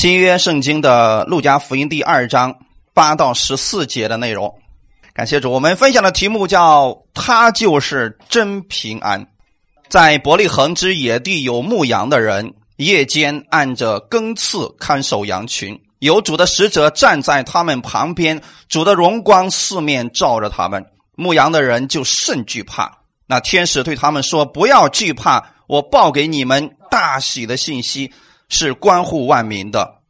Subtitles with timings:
[0.00, 2.56] 新约圣经的路加福音第二章
[2.94, 4.58] 八到十四节的内容，
[5.12, 5.52] 感谢主。
[5.52, 9.26] 我们分享的题目叫“他就是真平安”。
[9.90, 18.40] 在伯利恒之野地有牧羊的人，夜间按着更次看守羊群，有主的使者站在他们旁边，
[18.70, 20.82] 主的荣光四面照着他们，
[21.14, 22.90] 牧羊的人就甚惧怕。
[23.26, 28.10] 那天使对他们说：“不要惧怕，我报给你们大喜的信息。”
[28.50, 30.02] 是关乎万民的，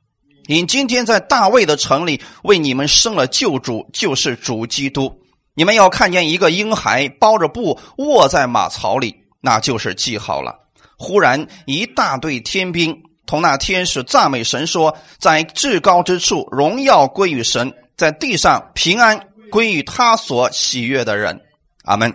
[0.48, 5.22] 因今天在大卫的城里为你们生了救主，就是主基督。
[5.54, 10.58] 你们要看见一个婴孩包着布卧在马槽里，那就是记号了。
[10.96, 21.40] 忽然一大队天兵同那天使赞美神说：“在至高之处荣耀归于神，在地上平安归于他所喜悦的人。”
[21.84, 22.12] 阿门。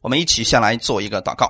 [0.00, 1.48] 我们一起先来做一个祷告，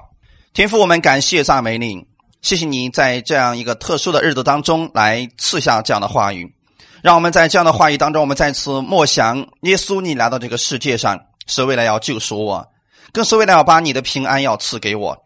[0.53, 2.07] 天父，我们感谢赞美你。
[2.43, 6.53] 谢谢你在这样一个特殊的日子当中来赐下这样的话语，
[7.01, 12.67] 让我们在这样的话语当中，我们再次默想耶稣，你来到这个世界上是为了要救赎我，
[13.13, 15.17] 更是为了要把你的平安要赐给我。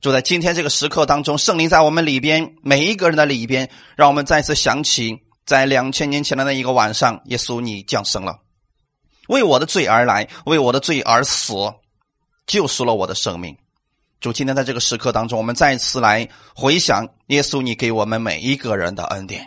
[0.00, 8.40] 就在今天这个时刻当中，圣灵在我们里边每一个人的里边，让我们再次想起在两千年前的那一个晚上，耶稣你降生了，
[9.28, 11.54] 为我的罪而来，为我的罪而死，
[12.48, 13.56] 救赎了我的生命。
[14.20, 19.46] 主，今天在这个时刻当中，我们再次来回想耶稣，你给我们每一个人的恩典。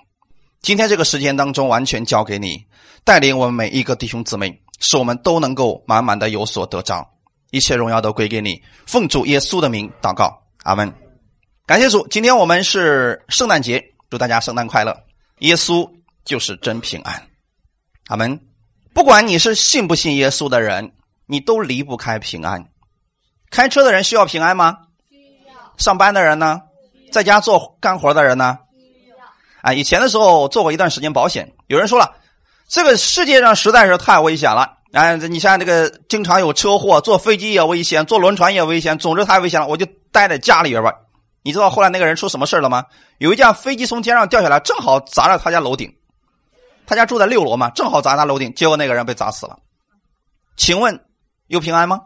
[0.61, 2.63] 今天这个时间当中，完全交给你
[3.03, 7.07] 带领我们每一个弟兄姊妹，使我们都能够满满的有所得着。
[7.51, 10.93] 一切荣耀都归给你，奉主耶稣的名祷告，阿门。
[11.65, 14.95] 感谢主，今天我们是圣诞节，祝大家圣诞快乐。
[15.39, 15.89] 耶稣
[16.25, 17.21] 就是真平安，
[18.07, 18.39] 阿门。
[18.93, 20.91] 不管你是信不信耶稣的人，
[21.25, 22.63] 你都离不开平安。
[23.49, 24.77] 开车的人需要平安吗？
[25.09, 25.17] 需
[25.47, 25.53] 要。
[25.77, 26.61] 上班的人呢？
[27.11, 28.57] 在家做干活的人呢？
[28.73, 29.15] 需要。
[29.61, 32.11] 啊，以前的时候做过一段时间保险，有人说了，
[32.67, 34.77] 这个世界上实在是太危险了。
[34.93, 40.93] 啊，你像这个经常有车祸，坐飞机也危险，坐轮船也危险，总之太危险了，我就待在家里边吧。
[41.43, 42.83] 你知道后来那个人出什么事了吗？
[43.19, 45.93] 有一架飞机从天上掉下来，正好砸在他家楼顶。
[46.85, 49.57] 他家住在六楼嘛，正好砸他楼顶，结果那个人被砸死了。
[50.55, 50.99] 请问
[51.47, 52.01] 有平安吗？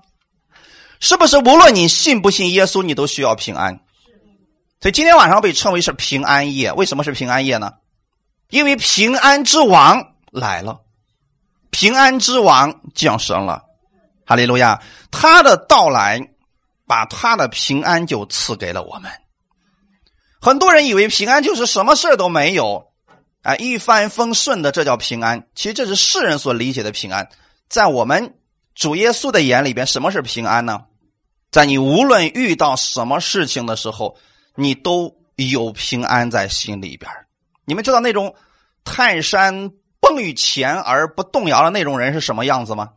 [1.01, 3.81] 是不是无论你信不信耶稣，你都需要平安？
[4.79, 6.72] 所以今天晚上被称为是平安夜。
[6.72, 7.73] 为什么是平安夜呢？
[8.50, 10.81] 因为平安之王来了，
[11.72, 13.63] 平安之王降生了，
[14.25, 14.81] 哈利路亚！
[15.09, 16.19] 他的到来，
[16.85, 19.11] 把他的平安就赐给了我们。
[20.40, 22.91] 很多人以为平安就是什么事都没有，
[23.41, 25.47] 啊，一帆风顺的，这叫平安。
[25.56, 27.28] 其实这是世人所理解的平安，
[27.69, 28.35] 在我们
[28.75, 30.85] 主耶稣的眼里边，什么是平安呢？
[31.51, 34.17] 在你无论遇到什么事情的时候，
[34.56, 37.12] 你都有平安在心里边
[37.66, 38.34] 你们知道那种
[38.84, 39.69] 泰山
[40.00, 42.94] 崩于前而不动摇的那种人是什么样子吗？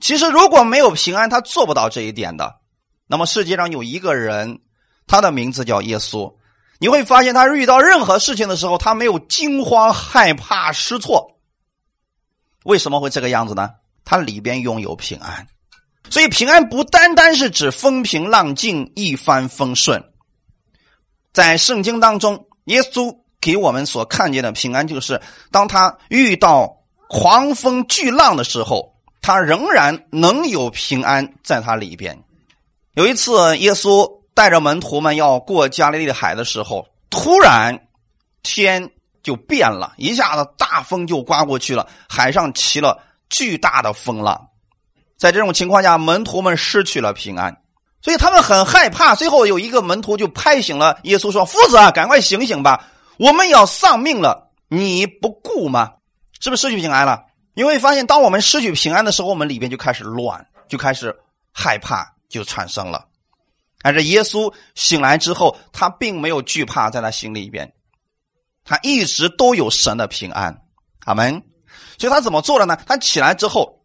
[0.00, 2.60] 其实如果没有平安，他做不到这一点的。
[3.06, 4.60] 那么世界上有一个人，
[5.06, 6.32] 他的名字叫耶稣。
[6.78, 11.40] 你会发现，他遇到任何事情的时候，他没有惊慌、害怕、失措。
[12.64, 13.70] 为什么会这个样子呢？
[14.04, 15.46] 他里边拥有平安。
[16.10, 20.02] 所以，平安不单单是指风平浪静、一帆风顺。
[21.32, 25.20] 在圣经当中，耶稣给我们所看见的平安，就是
[25.52, 32.18] 当他遇到狂风巨浪的时候，他仍然能有平安在他里边。
[32.94, 37.86] 有一次，耶稣带着门徒们要过加利利海的时候，突然
[38.42, 38.90] 天
[39.22, 44.47] 就变了，一下子大风就刮过去了，海上起了巨大的风浪。
[45.18, 47.54] 在这种情况下，门徒们失去了平安，
[48.00, 49.16] 所以他们很害怕。
[49.16, 52.86] 最后有一个门徒就拍醒了耶稣，说：“夫子啊，赶快醒醒吧，
[53.18, 55.94] 我们要丧命了，你不顾吗？
[56.38, 57.24] 是不是失去平安了？
[57.54, 61.12] 你会发现，当我们失去平安的时候，我们里边就开始乱，就开始
[61.52, 63.04] 害怕，就产生了。
[63.82, 67.72] 但是耶稣醒来之后，他并没有惧怕，在他心里边，
[68.64, 70.56] 他一直都有神的平安。
[71.06, 71.42] 阿门。
[71.98, 72.78] 所以他怎么做的呢？
[72.86, 73.84] 他起来之后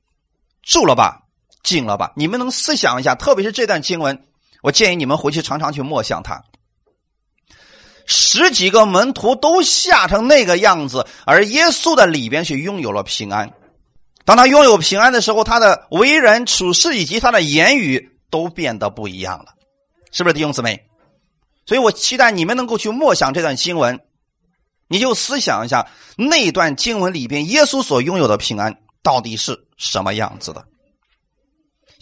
[0.62, 1.23] 住了吧。
[1.64, 2.12] 静了吧？
[2.16, 4.26] 你们能思想一下，特别是这段经文，
[4.62, 6.44] 我建议你们回去常常去默想它。
[8.06, 13.50] 十几个门徒都吓成那个样子，而耶稣的里边却拥有了平安。
[14.26, 19.54] 当他拥有平安的时候，他的为人处事以及他的言语都变得不一样了，
[20.12, 20.86] 是不是弟兄姊妹？
[21.66, 24.02] 所以我期待你们能够去默想这段经文，
[24.90, 25.88] 你就思想一下
[26.18, 30.66] 那段经文里边耶稣所拥有的平安到底是什么样子的。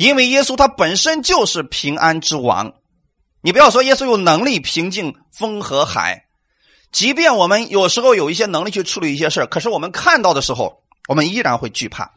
[0.01, 2.73] 因为耶稣他本身就是平安之王，
[3.41, 6.25] 你不要说耶稣有能力平静风和海，
[6.91, 12.11] 即便我们有时候有一些能力去处理一些事可是我们看到的时候，我们依然会惧怕，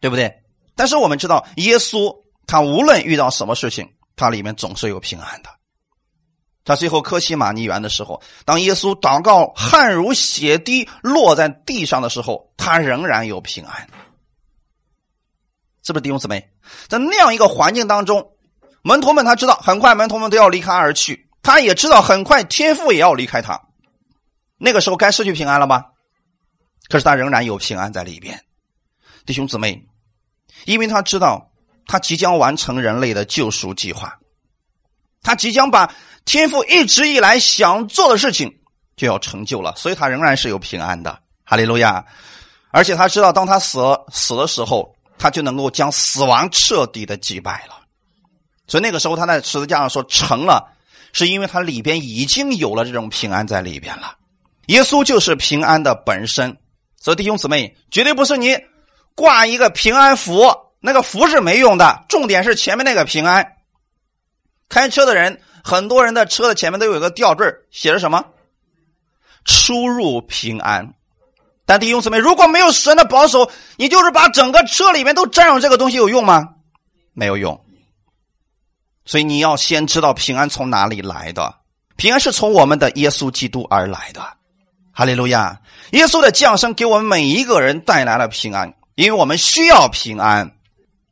[0.00, 0.42] 对不对？
[0.74, 2.12] 但是我们知道，耶稣
[2.48, 5.50] 他无论遇到什么事情，他里面总是有平安的。
[6.64, 13.88] 他最后科西玛尼园的时候，当耶稣祷告汗如血滴落在地上的时候，他仍然有平安。
[15.88, 16.46] 是不是弟兄姊妹？
[16.86, 18.32] 在那样一个环境当中，
[18.82, 23.58] 门徒们他知道，很快门徒们都要离开而去，他也知道很快天父也要离开他。
[24.58, 25.86] 那个时候该失去平安了吧？
[26.90, 28.38] 可是他仍然有平安在里边，
[29.24, 29.82] 弟兄姊妹，
[30.66, 31.50] 因为他知道
[31.86, 34.14] 他即将完成人类的救赎计划，
[35.22, 35.90] 他即将把
[36.26, 38.54] 天父一直以来想做的事情
[38.94, 41.18] 就要成就了，所以他仍然是有平安的。
[41.44, 42.04] 哈利路亚！
[42.72, 43.80] 而且他知道，当他死
[44.12, 47.74] 死的时候，他就能够将死亡彻底的击败了。
[48.66, 50.74] 所以那个时候他在十字架上说成了，
[51.12, 54.16] 是因为他里边已经有了这种平安在里边了。
[54.66, 56.56] 耶稣就是平安的本身，
[57.00, 58.58] 所以弟兄姊妹，绝对不是你
[59.14, 63.54] 挂一个平安符，那个符是没用的，重点是前面那个平安。
[64.68, 68.22] 开车的人，很多人的车的前面都有一个吊坠，写着什么？
[69.46, 70.94] 出入平安。
[71.68, 76.48] 但弟兄姊妹，如果没有神的保守，你就是把整个车里面都占有这个东西，有用吗？
[77.12, 77.60] 没有用。
[79.04, 81.54] 所以你要先知道平安从哪里来的，
[81.96, 84.22] 平安是从我们的耶稣基督而来的。
[84.92, 85.60] 哈利路亚！
[85.90, 90.50] 耶稣的降生给我们每一个人带来了平安，因为我们需要平安，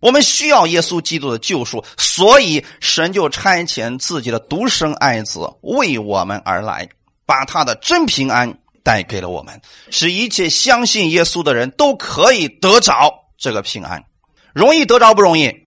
[0.01, 6.89] 我们需要耶稣基督的救赎，所以神就差遣自己的独生爱子为我们而来，
[7.27, 9.61] 把他的真平安带给了我们，
[9.91, 14.01] 使一切相信耶稣的人都可以得着这个平安。
[14.55, 15.67] 容易得着不容易？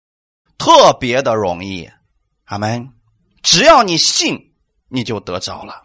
[0.59, 1.89] 特别的容易。
[2.47, 2.91] 阿门！
[3.41, 4.37] 只要你信，
[4.89, 5.85] 你就得着了。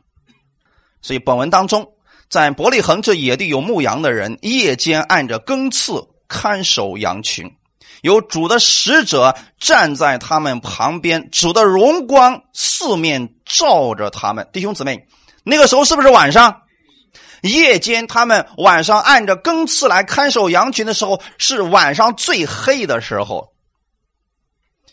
[1.04, 1.88] 所以本文当中。
[2.30, 7.52] 在伯利恒这野地有牧羊的人，夜间按着更次看守羊群，
[8.04, 14.48] 有主的使者站在他们旁边，主的荣光四面照着他们。
[14.54, 15.08] 弟兄姊妹，
[15.44, 16.62] 那个时候是不是晚上？
[17.42, 23.54] 夜间他们晚上按着更次来看守羊群的时候，是晚上最黑的时候。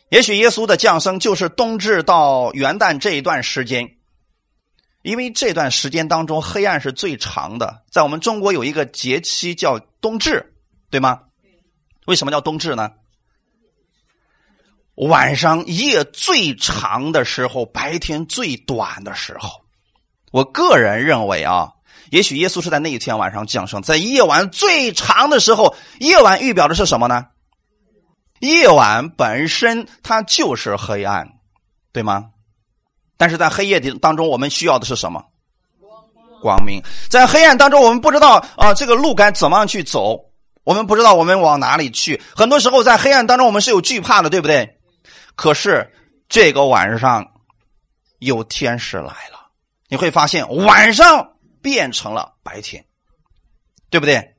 [0.08, 3.96] 也许耶稣的降生就是冬至到元旦这一段时间。
[5.02, 10.52] 因为这段时间当中黑暗是最长的，在我们中国有一个节气叫冬至，
[10.90, 11.20] 对吗？
[12.06, 12.90] 为什么叫冬至呢？
[14.96, 19.48] 晚上夜最长的时候，白天最短的时候。
[20.32, 21.72] 我个人认为啊，
[22.10, 25.74] 也许耶稣是在那一天晚上降生，在夜晚最长的时候。
[25.98, 27.26] 夜晚预表的是什么呢？
[28.40, 31.26] 夜晚本身它就是黑暗，
[31.92, 32.26] 对吗？
[33.16, 35.24] 但是在黑夜的当中，我们需要的是什么？
[36.42, 36.82] 光明。
[37.08, 40.20] 在黑暗当中，我们不知道啊，这个路该怎么样去走？
[40.64, 42.20] 我们不知道我们往哪里去。
[42.34, 44.78] 很多时候在黑暗当中，我们是有惧怕的，对不对？
[45.34, 45.90] 可是
[46.28, 47.26] 这个晚上
[48.18, 49.50] 有天使来了，
[49.88, 51.35] 你会发现晚上
[51.66, 52.84] 变成了白天，
[53.90, 54.36] 对不对？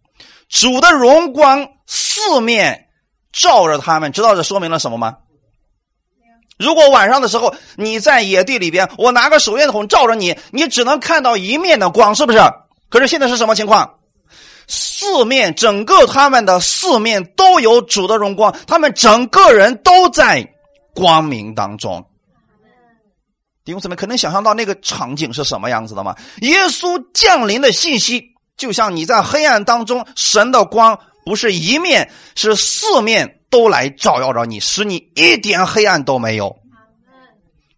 [0.47, 2.87] 主的荣光四面
[3.33, 5.17] 照着他们，知道这说明了什么吗？
[6.57, 12.39] 如果晚上的时候你在野地里边，我拿个手电筒照着你，你只能看到一面的光，是不是？
[12.87, 13.95] 可是现在是什么情况？
[14.69, 20.47] 四面整个他们的四面都有主的荣光，他们整个人都在
[20.95, 22.09] 光明当中。
[23.67, 26.15] 弟兄姊妹，可能想象到那个场景是什么样子的吗？
[26.39, 28.23] 耶稣降临的信息，
[28.55, 33.33] 就像你在黑暗当中，神的光不是一面，是四面。
[33.49, 36.53] 都来照耀着你，使你一点黑暗都没有。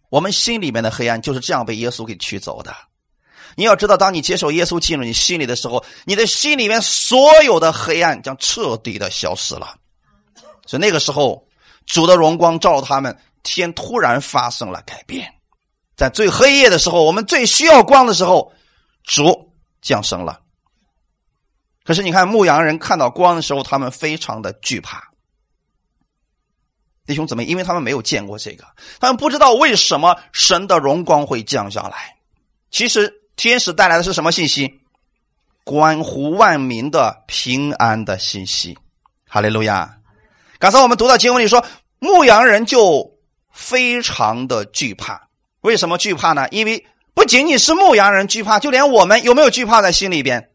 [0.08, 2.74] 我们心里面的黑暗就是这样被耶稣给驱走的。
[3.54, 9.76] 你要知道，当你接受耶稣进入你心里的时候，你的心里面所有的黑暗将彻底的消失了。
[10.66, 11.46] 所以那个时候，
[11.86, 15.32] 主的荣光照他们，天突然发生了改变。
[16.00, 18.54] 在最黑夜的时候，我们最需要光的时候，
[19.04, 19.52] 主
[19.82, 20.40] 降生了。
[21.84, 25.10] 可是你看，牧羊人看到光的时候，他们非常的惧怕。
[27.04, 28.64] 弟兄姊妹，因为他们没有见过这个，
[28.98, 32.16] 他们不知道为什么神的荣光会降下来。
[32.70, 34.80] 其实天使带来的是什么信息？
[35.64, 38.74] 关乎万民的平安的信息。
[39.28, 39.98] 哈利路亚！
[40.58, 41.62] 刚才我们读到经文里说，
[41.98, 43.18] 牧羊人就
[43.52, 45.28] 非常的惧怕。
[45.60, 46.48] 为什么惧怕呢？
[46.50, 50.50] 因为不仅仅是牧羊人惧怕，就连我们有没有惧怕在心里边？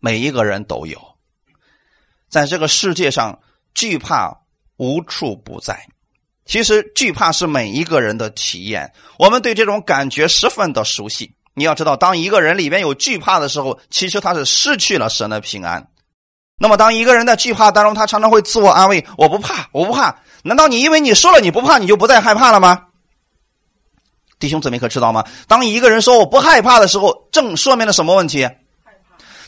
[0.00, 1.00] 每一个人都有。
[2.28, 3.40] 在这个世界上，
[3.74, 4.38] 惧怕。
[4.78, 5.86] 无处不在。
[6.44, 11.36] 其实惧怕是每一个人的体验，我们对这种感觉十分的熟悉。
[11.54, 15.86] 你要知道，当一个人里面有惧怕的时候，其实他是失去了神的平安。
[16.58, 22.86] 那么，当一个人在惧怕当中，他常常会自我安慰：“我不怕，我不怕。”难道你因为你说了你不怕，你就不再害怕了吗？
[24.42, 25.24] 弟兄姊妹可知道吗？
[25.46, 28.44] 当一个人说我不害怕的时候，正说明了什么问题？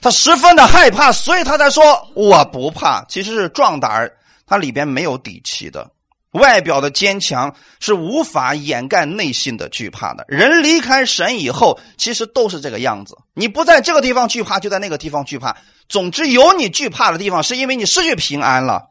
[0.01, 1.83] 他十分的害怕，所以他才说
[2.15, 3.05] 我不怕。
[3.09, 4.13] 其实是壮胆儿，
[4.47, 5.91] 他里边没有底气的。
[6.35, 10.25] 外表的坚强是无法掩盖内心的惧怕的。
[10.29, 13.19] 人离开神以后，其实都是这个样子。
[13.35, 15.57] 你不在这个地方惧怕，就在那个地方惧怕。
[15.89, 18.85] 总之，有你惧怕的地方，是因为你失去平安了。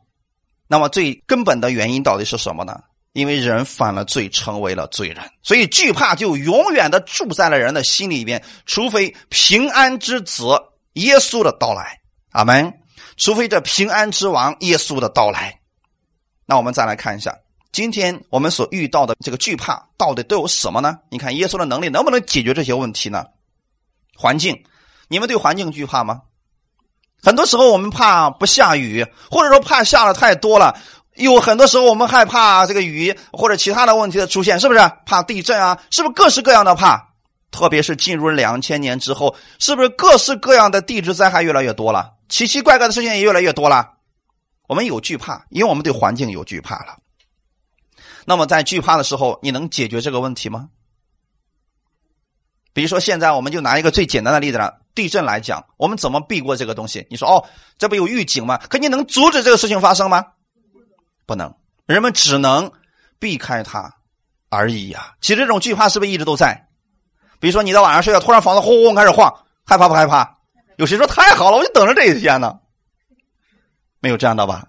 [0.67, 2.77] 那么，最根本的原因到底是什么呢？
[3.13, 8.43] 因为人犯了罪，成为了罪人，所以惧怕就永远的住在了人的心里边。
[8.65, 10.45] 除非平安之子
[10.93, 11.99] 耶稣的到来，
[12.31, 12.73] 阿门。
[13.15, 15.59] 除非这平安之王耶稣的到来。
[16.47, 17.37] 那我们再来看一下，
[17.71, 20.97] 今天我们所遇到的这个惧怕到底都有什么呢？
[21.11, 23.23] 你看耶稣的能力能不能解决这些问题呢？
[24.17, 24.63] 环境，
[25.07, 26.21] 你们对环境惧怕吗？
[27.21, 30.75] 很多时候我们怕不下雨，或者说怕下的太多了。
[31.15, 34.79] 有很多时候我们害怕这个雨或者其他的问题的出现，是不是？
[35.05, 37.09] 怕地震啊，是不是各式各样的怕？
[37.51, 42.11] 特别是进入两千年之后，是不是各式各样的地质灾害越来越多了？
[42.29, 43.91] 奇奇怪怪的事情也越来越多了。
[44.67, 46.97] 我们有惧怕，因为我们对环境有惧怕了。
[48.25, 50.69] 那么在惧怕的时候，你能解决这个问题吗？
[52.73, 57.05] 比如说，现在我们就拿一个最简单的例子了，地震来讲，我们怎么避过这个东西？
[57.11, 57.45] 你说哦，
[57.77, 58.57] 这不有预警吗？
[58.67, 60.25] 可你能阻止这个事情发生吗？
[61.25, 61.53] 不能，
[61.85, 62.71] 人们只能
[63.19, 63.93] 避开它
[64.49, 65.15] 而已呀。
[65.21, 66.67] 其实这种惧怕是不是一直都在？
[67.39, 69.33] 比如说你在晚上睡觉，突然房子轰轰开始晃，
[69.65, 70.37] 害怕不害怕？
[70.77, 72.59] 有谁说太好了，我就等着这一天呢？
[73.99, 74.67] 没有这样的吧？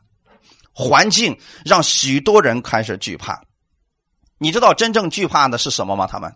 [0.73, 3.41] 环境让许多人开始惧怕。
[4.39, 6.07] 你知道真正惧怕的是什么吗？
[6.07, 6.35] 他们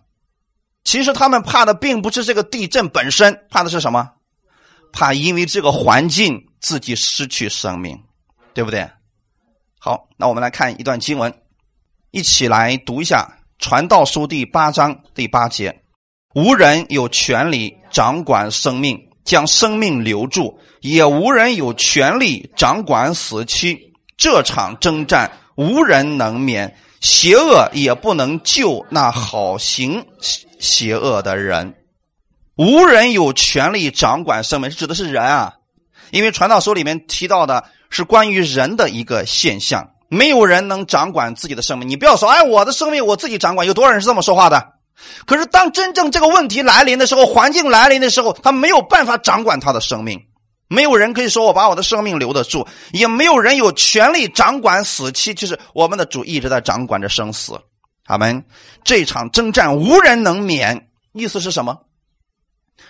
[0.85, 4.09] 其实他们怕的并不是这个地震本身，怕的是什么？
[4.91, 8.01] 怕因为这个环境自己失去生命，
[8.53, 8.89] 对不对？
[9.79, 11.33] 好，那我们来看一段经文，
[12.11, 13.27] 一起来读一下
[13.63, 15.81] 《传道书》第八章第八节
[16.35, 23.93] ：“无人有权利掌管生命。”将生命留住，也无人有权利掌管死期。
[24.17, 30.03] 这场征战无人能免，邪恶也不能救那好行
[30.59, 31.75] 邪恶的人。
[32.55, 35.53] 无人有权利掌管生命，指的是人啊，
[36.09, 41.87] 因为传道书里面提到的是关于人的一个现象，没有人能掌管自己的生命。
[41.87, 44.73] 你不要说，哎，我的生命我自己掌管，有多少人是这么说话的？
[45.25, 50.19] 可是，当真正这个问题来临的时候，环境来临的时候，他没有办法掌管他的生命。
[50.67, 55.33] 没有人可以说我把我的生命留得住，也没有人有权利掌管死期。
[55.33, 57.59] 就是我们的主一直在掌管着生死。
[58.05, 58.43] 阿门。
[58.83, 61.75] 这场征战无人能免，意思是什么？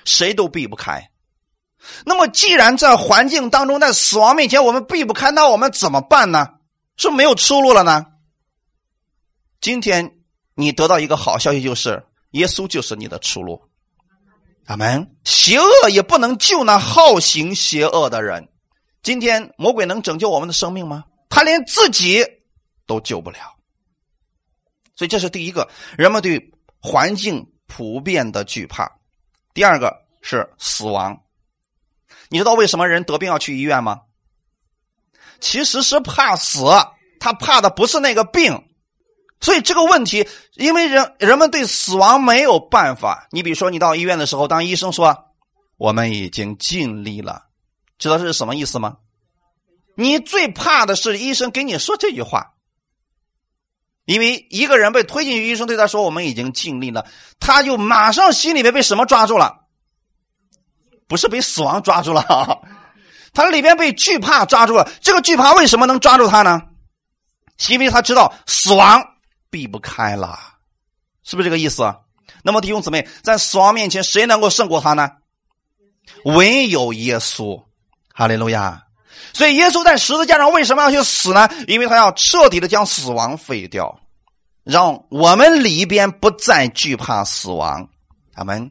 [0.04, 1.10] 谁都避不开。
[2.06, 6.56] 那么，既然在环境当中，在死亡面前我们避不开，那我们怎么办呢？
[6.98, 8.06] 是没有出路了呢？
[9.62, 10.16] 今天。
[10.56, 13.62] 你得到一个好消息，就是耶稣就是你的出路，
[14.66, 15.10] 阿门。
[15.24, 18.46] 邪恶也不能救那好行邪恶的人。
[19.02, 21.06] 今天魔鬼能拯救我们的生命吗？
[21.30, 22.26] 他连自己
[22.86, 23.40] 都救不了。
[24.98, 25.66] 所以这是第一个，
[25.98, 28.92] 人们对环境普遍的惧怕。
[29.54, 31.18] 第二个是死亡。
[32.30, 34.02] 你知道为什么人得病要去医院吗？
[35.40, 36.64] 其实是怕死，
[37.20, 38.66] 他怕的不是那个病。
[39.42, 43.28] 所以这个问题，因为人人们对死亡没有办法。
[43.32, 45.18] 你比如说，你到医院的时候，当医生说
[45.78, 47.44] “我们已经尽力了”，
[47.98, 48.98] 知道这是什么意思吗？
[49.96, 52.54] 你最怕的是医生给你说这句话，
[54.04, 57.08] 因为一个人被推进去，医生对他说“我们已经尽力了”，
[57.40, 59.69] 他就马上心里面被什么抓住了？
[61.10, 62.24] 不是被死亡抓住了，
[63.34, 64.90] 他里边被惧怕抓住了。
[65.02, 66.62] 这个惧怕为什么能抓住他呢？
[67.68, 69.04] 因为他知道死亡。
[69.52, 70.38] 避不开了，
[71.24, 71.92] 是不是这个意思？
[72.44, 75.10] 那么弟兄姊妹，在死亡面前，谁能够胜过他呢？
[76.24, 77.60] 唯有耶稣，
[78.14, 78.84] 哈利路亚！
[79.34, 81.50] 所以耶稣在十字架上为什么要去死呢？
[81.68, 84.00] 因为他要彻底的将死亡废掉，
[84.64, 87.90] 让我们里边不再惧怕死亡。
[88.36, 88.70] 阿门。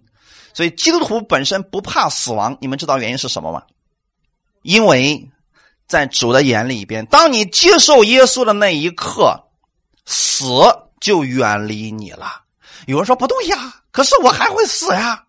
[0.59, 3.63] 所以基督徒本身不怕死亡，你们知道原因是什么吗？
[4.63, 5.31] 因为
[5.87, 9.45] 在主的眼里边，当你接受耶稣的那一刻。
[10.11, 10.47] 死
[11.01, 12.43] 就远离你了。
[12.87, 15.23] 有人说不对呀，可是我还会死呀。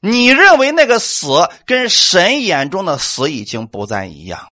[0.00, 1.28] 你认为那个死
[1.66, 4.48] 跟神眼中的死已经不再一样。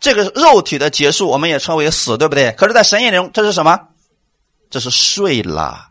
[0.00, 2.50] 这个肉体的结束，我们也称为死，对不对？
[2.58, 3.78] 可是，在神眼中，这是什么？
[4.68, 5.88] 这是睡了。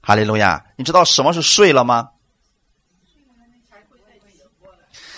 [0.00, 0.64] 哈利路亚！
[0.76, 2.08] 你知道什么是睡了吗？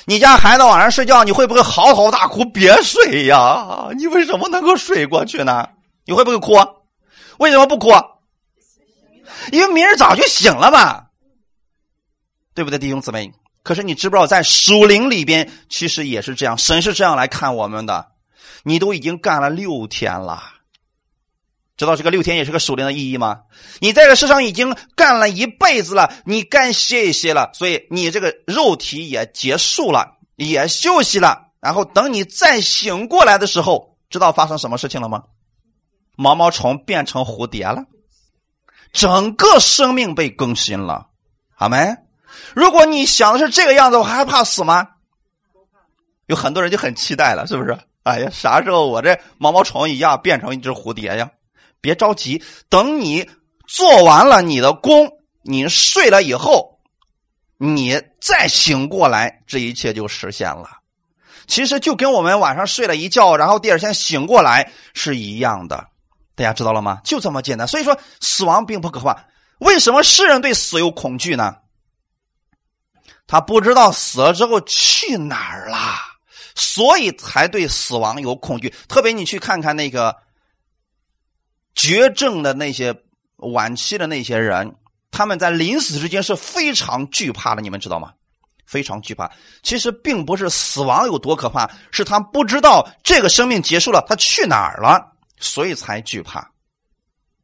[0.05, 2.45] 你家孩子晚上睡觉，你会不会嚎啕大哭？
[2.45, 3.89] 别睡呀！
[3.97, 5.69] 你为什么能够睡过去呢？
[6.05, 6.55] 你会不会哭？
[7.39, 7.91] 为什么不哭？
[9.53, 11.05] 因为明儿早就醒了嘛，
[12.55, 13.33] 对不对，弟兄姊妹？
[13.63, 18.09] 可是你知不知道，在属灵里边，其实也是这样，神是这样来看我们的。
[18.65, 20.43] 你都已经干了六天了，
[21.83, 23.41] 知道这个六天也是个属灵的意义吗？
[23.81, 31.49] 你在这世上已经干了一辈子了，你该歇一歇了，所以你这个肉体也结束了，也休息了。
[31.61, 35.25] 然后等你再醒过来的时候，知道发生什么事情了吗？
[36.15, 37.83] 毛毛虫变成蝴蝶了，
[38.93, 41.09] 整个生命被更新了，
[41.57, 41.97] 好没？
[42.55, 44.87] 如果你想的是这个样子，我还怕死吗？
[46.27, 47.77] 有很多人就很期待了，是不是？
[48.05, 51.29] 哎呀，啥时候我这毛毛虫一样变成一只蝴蝶呀？
[51.83, 53.29] 别着急，等你
[53.67, 55.07] 做完了你的功，
[55.43, 56.79] 你睡了以后，
[57.59, 60.79] 你再醒过来，这一切就实现了。
[61.47, 65.89] 其实就跟我们晚上睡了一觉，然后第二天醒过来是一样的。
[66.35, 67.01] 大家知道了吗？
[67.05, 67.69] 就这么简单。
[67.69, 69.27] 所以说，死亡并不可怕。
[69.59, 71.57] 为什么世人对死有恐惧呢？
[73.27, 75.77] 他不知道死了之后去哪儿了，
[76.55, 78.73] 所以才对死亡有恐惧。
[78.89, 80.17] 特别你去看看那个
[81.75, 82.95] 绝症的那些
[83.37, 84.75] 晚期的那些人，
[85.11, 87.63] 他们在临死之间是非常惧怕的。
[87.63, 88.13] 你们知道吗？
[88.67, 89.31] 非常惧怕。
[89.63, 96.51] 其实并不是死亡有多可怕，是他不知道这个生命结束了，他去哪儿了，所以才惧怕。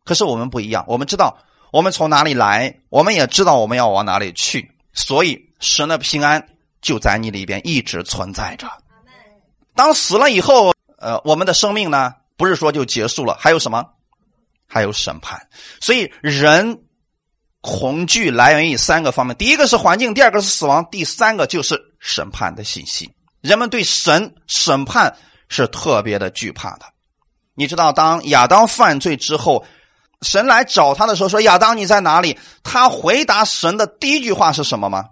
[0.05, 1.37] 可是我们不一样，我们知道
[1.71, 5.47] 我们从哪里来，我们也知道我们要往哪里去，所以。
[5.61, 6.41] 神的平安
[6.81, 8.71] 就在你里边一直存在着。
[9.75, 13.85] 当死了以后，呃，我们的生命呢，不是说就结束了，还有什么？
[14.69, 15.41] 还有审判。
[15.81, 16.85] 所以人
[17.61, 23.11] 恐惧来源于三个方面：第一个是环境，第二个是死亡，第三个就是审判的信息。
[23.41, 25.17] 人们对神审判
[25.49, 26.87] 是特别的惧怕的。
[27.55, 29.65] 你知道，当亚当犯罪之后，
[30.23, 35.07] 神来找他的时候，说：“亚当，你在哪里？”他回答神的第一句话是什么吗？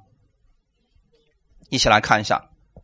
[1.71, 2.37] 一起来看一下《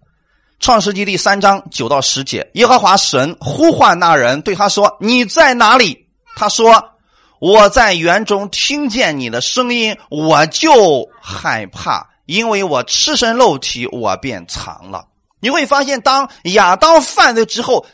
[0.58, 2.50] 创世纪》第三章九到十节。
[2.54, 6.01] 耶和华神呼唤那人，对他说：“你在哪里？”
[6.36, 6.96] 他说
[7.40, 15.06] ：“我在园中听见你的声音，我就害怕，因为我赤身露体，我便藏了。”
[15.40, 17.84] 你会发现，当亚当犯罪之后，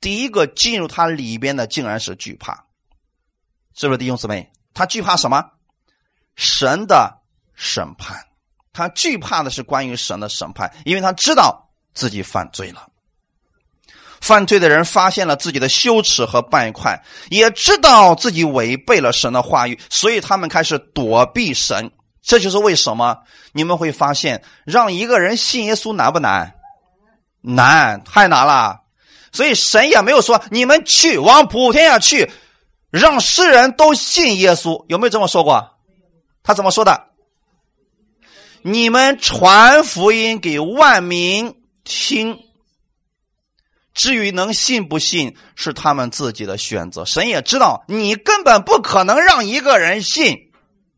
[0.00, 2.64] 第一个进入他里边的竟然是惧怕，
[3.74, 4.50] 是不是弟兄姊妹？
[4.72, 5.44] 他惧怕什么？
[6.34, 7.18] 神的
[7.54, 8.18] 审判。
[8.72, 12.86] 他惧怕的是关于神的审判，因为他知道自己犯罪了。
[14.26, 21.88] 犯罪的人发现了自己的羞耻和败坏，也知道自己违背了神的话语，所以他们开始躲避神。
[22.22, 23.16] 这就是为什么
[23.52, 26.52] 你们会发现，让一个人信耶稣难不难？
[27.40, 28.80] 难，太难了。
[29.30, 32.28] 所以神也没有说你们去往普天下去，
[32.90, 35.70] 让世人都信耶稣，有没有这么说过？
[36.42, 37.00] 他怎么说的？
[38.62, 42.40] 你们传福音给万民听，
[43.96, 47.02] 至于能信不信，是他们自己的选择。
[47.06, 50.36] 神也知道，你根本不可能让一个人信，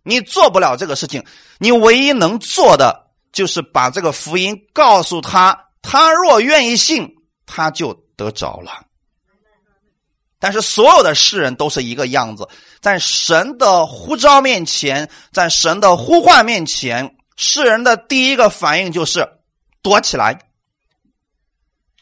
[0.02, 1.24] 你做不了这个事情。
[1.58, 7.08] 你唯一能做的，就是把这个福音告诉他，他若愿意信，
[7.46, 8.72] 他就得着了。
[10.40, 12.48] 但是所有的世人都是一个样子，
[12.80, 17.14] 在神的呼召面前，在神的呼唤面前。
[17.36, 19.28] 世人的第一个反应就是
[19.82, 20.36] 躲起来。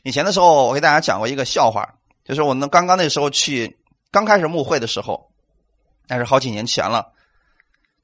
[0.07, 1.85] 以前的时候，我给大家讲过一个笑话，
[2.25, 3.77] 就是我们刚刚那时候去
[4.13, 5.29] 刚开始牧会的时候，
[6.07, 7.09] 那是好几年前了。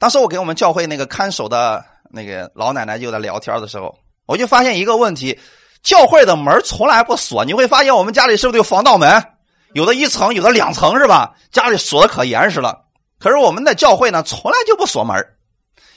[0.01, 5.39] 当时我给我们教会那个看守的那个老奶奶就在聊天的时候，我就发现一个问题：
[5.85, 7.45] 教会的门从来不锁。
[7.45, 9.25] 你会发现我们家里是不是有防盗门？
[9.73, 11.37] 有的一层，有的两层，是吧？
[11.53, 12.85] 家里锁的可严实了。
[13.21, 15.25] 可是我们的教会呢，从来就不锁门。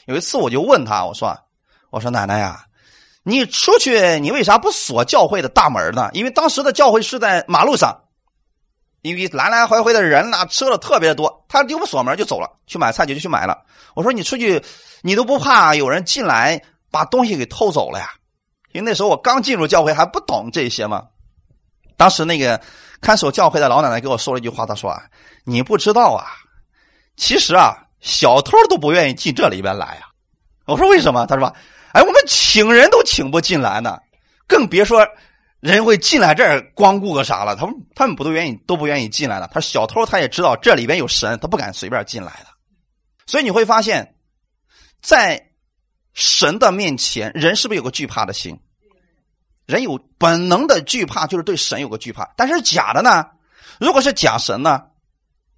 [0.05, 1.35] 有一次，我就问他，我说
[1.89, 2.63] ：“我说奶奶呀，
[3.27, 6.09] 你出去，你为啥不锁教会的大门呢？
[6.13, 7.99] 因为当时的教会是在马路上，
[9.01, 13.63] 因为来来回回的人呐，车的特别多，他就不锁门就走了，去买菜就去买了。
[13.95, 14.63] 我说你出去，
[15.01, 16.61] 你都不怕有人进来
[16.91, 18.11] 把东西给偷走了呀？
[18.73, 21.03] 因为那时候我刚进入教会，还不懂这些嘛。
[21.97, 22.61] 当时那个
[23.01, 25.01] 看守教会的老奶奶给我说了一句话，她说啊，
[25.43, 26.27] 你不知道啊，
[27.17, 30.01] 其实啊。”小偷都不愿意进这里边来呀！
[30.67, 31.25] 我说为什么？
[31.25, 31.51] 他说
[31.95, 33.97] ：“哎，我们请人都请不进来呢，
[34.47, 35.07] 更别说
[35.61, 37.55] 人会进来这儿光顾个啥了。
[37.55, 39.49] 他们他们不都愿意都不愿意进来了。
[39.53, 42.47] 他小偷他也知道这里边有神，他不敢随便进来的。
[43.25, 44.13] 所以你会发现，
[45.01, 45.41] 在
[46.13, 48.59] 神的面前，人是不是有个惧怕的心？
[49.65, 52.29] 人有本能的惧怕，就是对神有个惧怕。
[52.35, 53.25] 但是假的呢？
[53.79, 54.81] 如果是假神呢，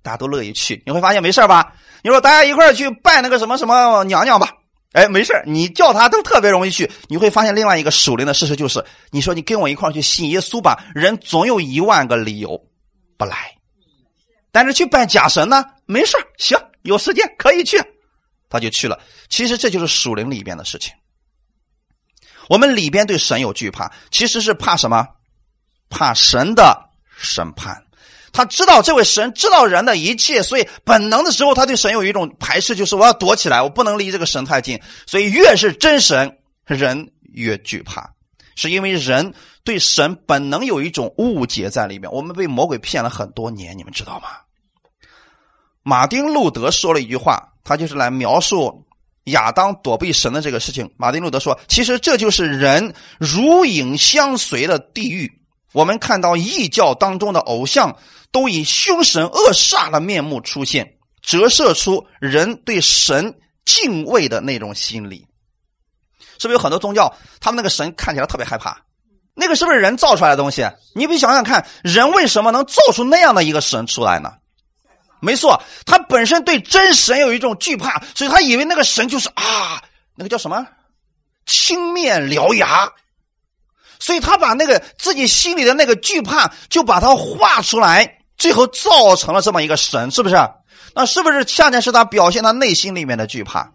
[0.04, 0.84] 大家都乐意去。
[0.86, 1.74] 你会发现没事吧？
[2.04, 4.52] 你说大家一块去拜那个什么什么娘娘吧，
[4.98, 6.90] 哎，没事你叫他都特别容易去。
[7.08, 12.60] 你会发现另外一个属灵的事实就是，你说你跟我一块去信耶稣吧，人总有一万个理由
[13.16, 13.56] 不来。
[14.52, 17.78] 但是去拜假神呢，没事行，有时间可以去，
[18.50, 19.00] 他就去了。
[19.30, 20.92] 其实这就是属灵里边的事情。
[22.50, 25.08] 我们里边对神有惧怕，其实是怕什么？
[25.92, 26.76] 怕神的
[27.16, 27.80] 审判。
[28.32, 34.80] 他知道这位神知道人的一切，所以本能的时候，他对神有一种排斥，就是我要躲起来，我不能离这个神太近。
[35.06, 38.10] 所以越是真神，人越惧怕，
[38.56, 42.12] 是因为人对神本能有一种误解在里面。
[42.12, 44.30] 我们被魔鬼骗了很多年，你们知道吗？
[45.84, 48.84] 马丁路德说了一句话，他就是来描述。
[49.28, 55.30] 亚当躲避神的这个事情，马丁路德说：“其实这就是人如影相随的地狱。
[55.74, 57.98] 我们看到异教当中的偶像，
[58.32, 65.28] 都以凶神恶煞的面目出现，折射出人对神敬畏的那种心理。
[66.40, 68.78] 是不是有很多宗教，他们那个神看起来特别害怕？
[69.34, 70.68] 那个是不是人造出来的东西？
[70.96, 74.32] 你比想想看，人为什么能造出那样的一个神出来呢？”
[75.20, 79.82] 没错，他本身对真神有一种惧怕，所以他以为那个神就是啊，
[80.16, 80.66] 那个叫什么
[81.48, 82.88] 青面獠牙，
[84.00, 90.36] 所以他把那个自己心里的那个惧怕，就把它画出来，最后造成了这么一个神，是不是？
[90.94, 93.72] 那是不是恰恰是他表现他内心里面的惧怕？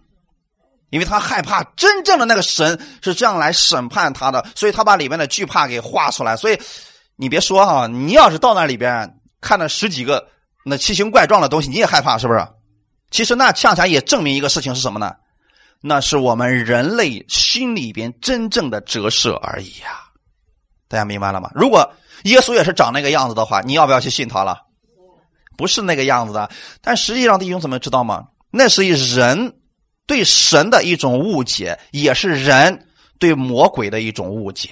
[0.90, 6.36] 因为他害怕真正的那个神是这样来审判他的，所以他把里面的惧怕给画出来。
[6.36, 6.60] 所以
[7.16, 10.28] 你别说哈，你要是到那里边看了十几个。
[10.64, 12.46] 那奇形怪状的东西你也害怕是不是？
[13.10, 15.12] 其实那恰恰也证明一个事情是什么呢？
[15.80, 20.01] 那是我们人类心里边真正的折射而已呀。
[20.92, 21.50] 大家明白了吗？
[21.54, 21.90] 如果
[22.24, 24.60] 耶稣也是长那个样子的话，你要不要去信他了？
[25.56, 26.50] 不是那个样子的。
[26.82, 28.26] 但实际上弟兄姊妹知道吗？
[28.50, 29.54] 那是人
[30.06, 32.86] 对神的一种误解，也是人
[33.18, 34.68] 对魔鬼的一种误解。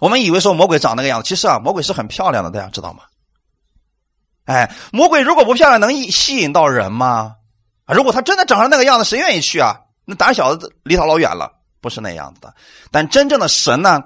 [0.00, 3.02] 我们以为说魔鬼长那个样子，其实啊，魔鬼是很漂亮的，大家知道吗？
[4.46, 7.34] 哎，魔鬼如果不漂亮，能吸引到人吗？
[7.84, 9.80] 啊，如果他真的长成那个样子，谁愿意去啊？
[10.06, 12.54] 那胆小的离他老远了，不是那样子的。
[12.90, 14.02] 但真正的神呢，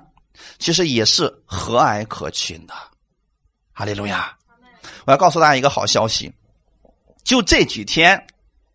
[0.59, 2.75] 其实也是和蔼可亲的。
[3.73, 4.37] 哈利路亚！
[5.05, 6.33] 我要告诉大家一个好消息，
[7.23, 8.27] 就这几天，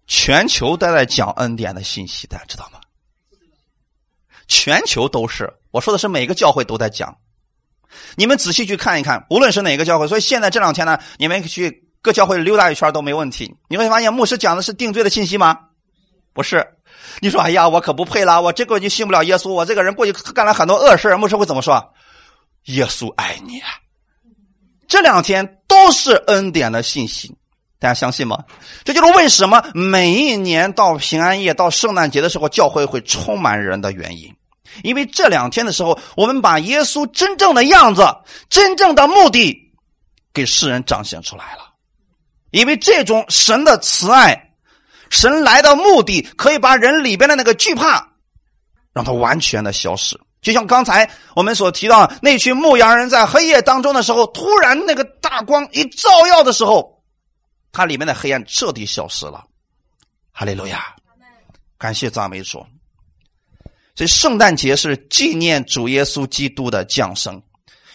[0.08, 2.80] 全球都在讲恩典的信息，大家知道吗？
[4.48, 7.16] 全球都是，我说的是每个教会都在讲。
[8.16, 13.56] 你们仔细去看一看，无论是哪个教会，所以现在这两天呢，你们去各教会溜达一圈都没问题。
[13.68, 15.60] 你会发现，牧师讲的是定罪的信息吗？
[16.34, 16.73] 不是。
[17.20, 21.94] 你说，哎呀，我可不配了，我这个就信不了耶稣，我这个人过去干了很多恶事，牧师会怎么说？
[22.66, 23.62] 耶稣爱你。
[24.88, 27.36] 这两天都是恩典的信息，
[27.80, 28.44] 大家相信吗？
[28.84, 34.34] 这就是为什么每一年到平安夜、到圣诞节的时候，教会会充满人的原因。
[34.84, 38.04] 因为这两天的时候，我们把耶稣真正的样子、
[38.50, 39.72] 真正的目的
[40.34, 41.74] 给世人彰显出来了。
[42.52, 44.53] 因为这种神的慈爱，
[45.14, 48.10] 神来的目的可以把人里边的那个惧怕，
[48.94, 50.20] 让它完全的消失。
[50.42, 57.00] 就像刚才我们所提到，那群牧羊人在黑夜当中的时候，突然那个大光一照耀的时候，
[57.72, 59.46] 它里面的黑暗彻底消失了。
[60.32, 60.84] 哈利路亚，
[61.78, 62.66] 感谢赞美主。
[63.96, 67.40] 所以圣诞节是纪念主耶稣基督的降生，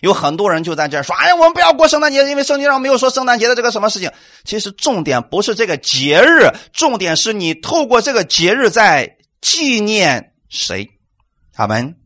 [0.01, 4.11] 有很多人就在这说：“哎呀，我们不要过圣诞节，因为圣经上没有说圣诞节的这个什么事情。”
[4.45, 10.89] 其实重点不是这个节日，重点是你透过这个节日在纪念谁？
[11.57, 11.97] 阿门，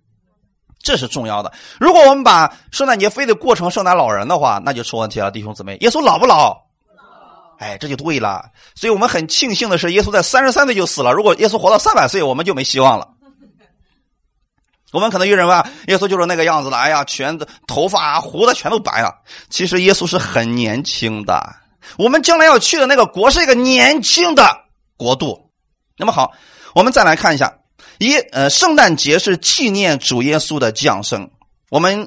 [0.82, 1.52] 这是重要的。
[1.78, 5.76] 如果我们把圣诞节非得过成圣诞老人的话，那就出问题了，弟兄姊妹。
[5.82, 6.56] 耶稣老不老？
[7.58, 8.46] 哎，这就对了。
[8.74, 11.12] 所以我们很庆幸的是，耶稣在三十三岁就死了。
[11.12, 13.06] 如果耶稣活到三百岁，我们就没希望了。
[14.92, 19.12] 我们可能有人问：耶稣就是那个样子的，哎呀，全头发胡子全都白了。
[19.48, 21.42] 其实耶稣是很年轻的。
[21.96, 24.44] 我们将来要去的那个国是一个年轻的
[24.96, 25.50] 国度。
[25.96, 26.30] 那么好，
[26.74, 27.52] 我们再来看一下，
[27.98, 31.28] 一呃，圣诞节是纪念主耶稣的降生。
[31.70, 32.06] 我们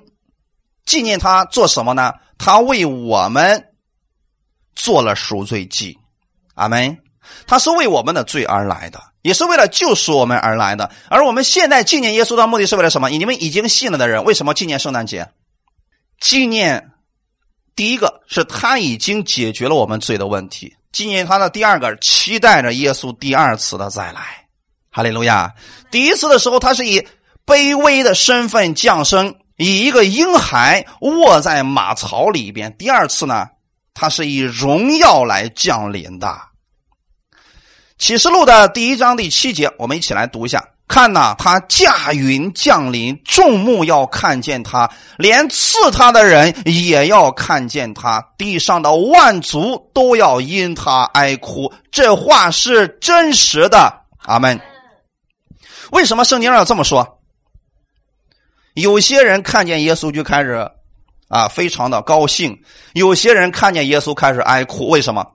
[0.86, 2.14] 纪念他做什么呢？
[2.38, 3.74] 他为我们
[4.76, 5.98] 做了赎罪祭。
[6.54, 7.05] 阿门。
[7.48, 9.00] 他是为我们的罪而来的。
[9.22, 13.10] 也是为了救赎我们而来的，而我们现在纪念耶稣的目的是为了什么？
[13.10, 15.28] 你们已经信了的人，为什么纪念圣诞节？
[16.22, 16.92] 纪念
[17.76, 24.46] 第一个是他已经解决了我们罪的问题；纪念他的第二个，期待着耶稣第二次的再来。
[24.92, 25.52] 哈利路亚！
[25.90, 27.06] 第一次的时候，他是以
[27.48, 33.48] 卑微的身份降生，以一个婴孩卧在马槽里边；第二次呢，
[33.96, 36.38] 他是以荣耀来降临的。
[37.98, 40.64] 启示录的第一章第七节，我们一起来读一下。
[40.88, 51.72] 看呐，他驾云降临，众目要看见他，连刺他的人也要看见他，地上的万族都要因他哀哭。
[51.90, 54.02] 这话是真实的。
[54.26, 54.60] 阿门。
[55.92, 57.20] 为什么圣经上要这么说？
[58.74, 60.70] 有些人看见耶稣就开始
[61.30, 62.52] 啊，非常的高兴；
[62.94, 64.90] 有些人看见耶稣开始哀哭。
[64.90, 65.26] 为什么？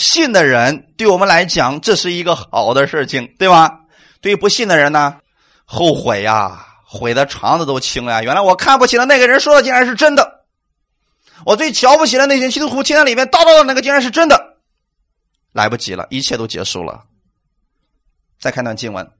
[0.00, 3.80] 信的人对我们来讲，这是一个好的事情，对吧？
[4.22, 5.18] 对于不信的人呢，
[5.66, 8.24] 后悔呀，悔的肠子都青了。
[8.24, 10.44] 原来我看不起的那个人说的竟然是真的，
[11.44, 14.56] 我最瞧不起的那些基督徒，天在里面叨叨的那个竟然是真的，
[15.52, 17.04] 来不及了，一切都结束了。
[18.40, 19.04] 再看段经文，《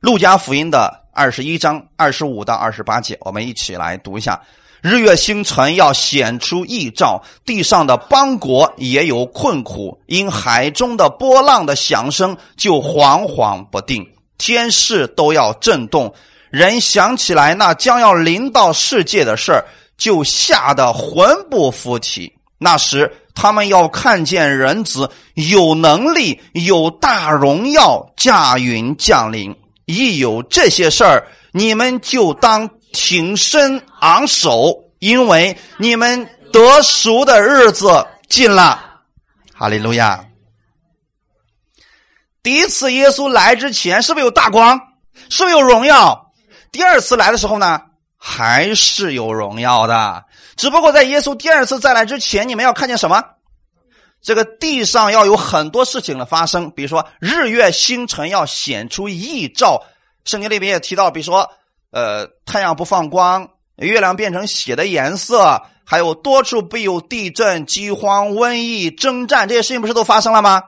[0.00, 4.40] 路加福音》的二十一章二十五到二十八节，我们一起来读一下。
[4.88, 14.06] 日月星辰要显出异兆，地上的邦国也有困苦，因海中的波浪的响声就惶惶不定，
[14.38, 16.14] 天势都要震动。
[16.50, 19.64] 人想起来那将要临到世界的事儿，
[19.98, 22.32] 就吓得魂不附体。
[22.56, 29.52] 那时他们要看见人子有能力、有大荣耀驾云降临。
[29.86, 32.70] 一有这些事儿，你们就当。
[32.96, 39.02] 挺身昂首，因为你们得赎的日子近了。
[39.54, 40.24] 哈利路亚！
[42.42, 44.80] 第一次耶稣来之前，是不是有大光？
[45.28, 46.32] 是不是有荣耀？
[46.72, 47.82] 第二次来的时候呢，
[48.16, 50.24] 还是有荣耀的。
[50.56, 53.22] 只不过在耶稣第二次再来之前，你们要看见什么？
[54.22, 59.84] 这个地上要有很多事情的发生，比如说日月星辰要显出异兆。
[60.24, 61.46] 圣经里边也提到，比如说。
[61.96, 70.62] 呃，太阳不放光，月亮变成血的颜色，还有多处必有地震、饥荒、瘟疫、征战，这些事情不是都发生了吗？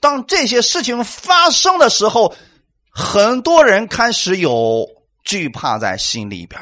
[0.00, 2.34] 当这些事情发生的时候，
[2.90, 4.86] 很多人开始有
[5.24, 6.58] 惧怕在心里边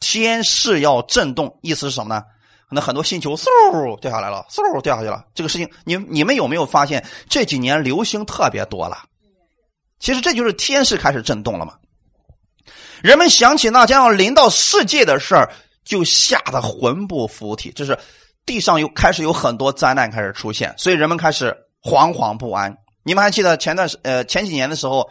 [0.00, 2.22] 天势要震动，意思是什么呢？
[2.70, 5.22] 可能很多星球嗖掉下来了，嗖掉下去了。
[5.34, 9.04] 这个事情，你你们有没有发现这几年流星特别多了？
[10.00, 11.74] 其实这就是天势开始震动了嘛。
[13.06, 15.48] 人们想起那将要临到世界的事儿，
[15.84, 17.70] 就吓得魂不附体。
[17.72, 17.96] 这是
[18.44, 22.76] 地上有开始有很多灾难开始出现，所以人们开始惶惶不安。
[23.04, 25.08] 你们还记得前段时呃前几年的时候，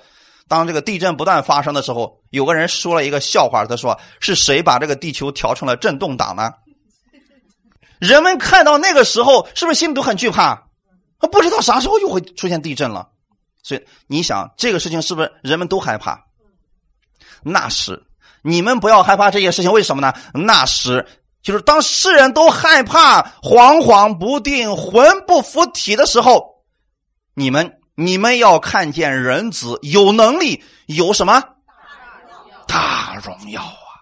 [0.50, 6.52] 当这个地震不断发生的时候，有个人说了一个笑话，他说：“是谁把这个地球调成了震动档呢？”
[8.00, 10.68] 人们看到那个时候，是不是心里都很惧怕？
[11.32, 13.08] 不知道啥时候又会出现地震了。
[13.64, 16.25] 所以你想，这个事情是不是人们都害怕？
[17.48, 18.02] 那时，
[18.42, 20.12] 你们不要害怕这些事情，为什么呢？
[20.34, 21.08] 那时
[21.44, 26.44] 就是当世人都害怕、惶惶不定、魂不附体的时候，
[27.36, 31.44] 你们你们要看见人子有能力，有什么
[32.68, 33.94] 大荣耀啊！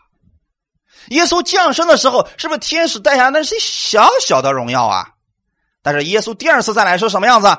[1.09, 5.09] 耶稣降生的时候，是不是天使带下那是小小的荣耀啊？
[5.81, 7.53] 但是耶稣第二次再来是什么样子？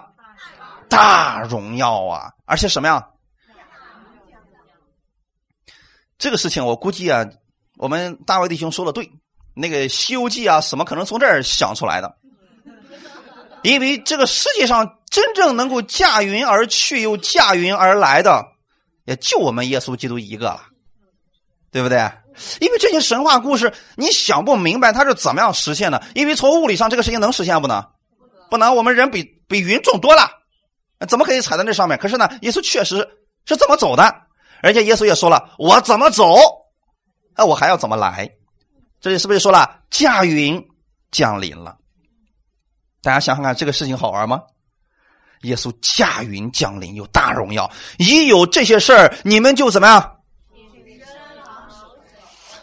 [0.88, 2.32] 大荣耀啊！
[2.46, 3.06] 而且什么样？
[6.24, 7.22] 这个事情我估计啊，
[7.76, 9.06] 我们大卫弟兄说的对，
[9.52, 12.16] 那个《西游记》啊，怎么可能从这儿想出来的？
[13.62, 18.42] 因为这个世界上真正能够驾云而去又驾云而来的，
[19.04, 20.62] 也就我们耶稣基督一个了，
[21.70, 22.10] 对不对？
[22.58, 26.02] 因为这些神话故事，你想不明白它是怎么样实现的？
[26.14, 27.84] 因为从物理上这个事情能实现不能？
[28.48, 30.30] 不能，我们人比比云重多了，
[31.06, 31.98] 怎么可以踩在那上面？
[31.98, 33.06] 可是呢，耶稣确实
[33.44, 34.23] 是这么走的。
[34.64, 36.34] 而且耶稣也说了：“我怎么走，
[37.36, 38.28] 那我还要怎么来？”
[39.00, 40.60] 这里是不是说了驾云
[41.10, 41.76] 降临了？
[43.02, 44.40] 大家想想看，这个事情好玩吗？
[45.42, 47.70] 耶稣驾云降临，有大荣耀。
[47.98, 50.10] 一有这些事儿，你们就怎么样？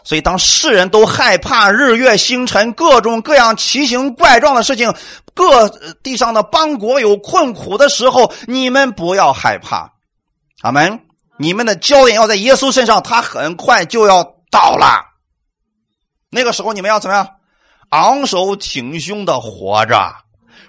[0.02, 4.92] 所以，当世人都害怕日月星辰各种各样奇形怪状的事情，
[5.32, 5.68] 各
[6.02, 9.92] 地上的邦国有困苦的时候，你们不要害怕。
[10.62, 10.98] 阿门。
[11.38, 15.04] 你们的焦点要在耶稣身上，他很快就要到了。
[16.30, 17.28] 那个时候，你们要怎么样？
[17.88, 20.14] 昂首挺胸的活着。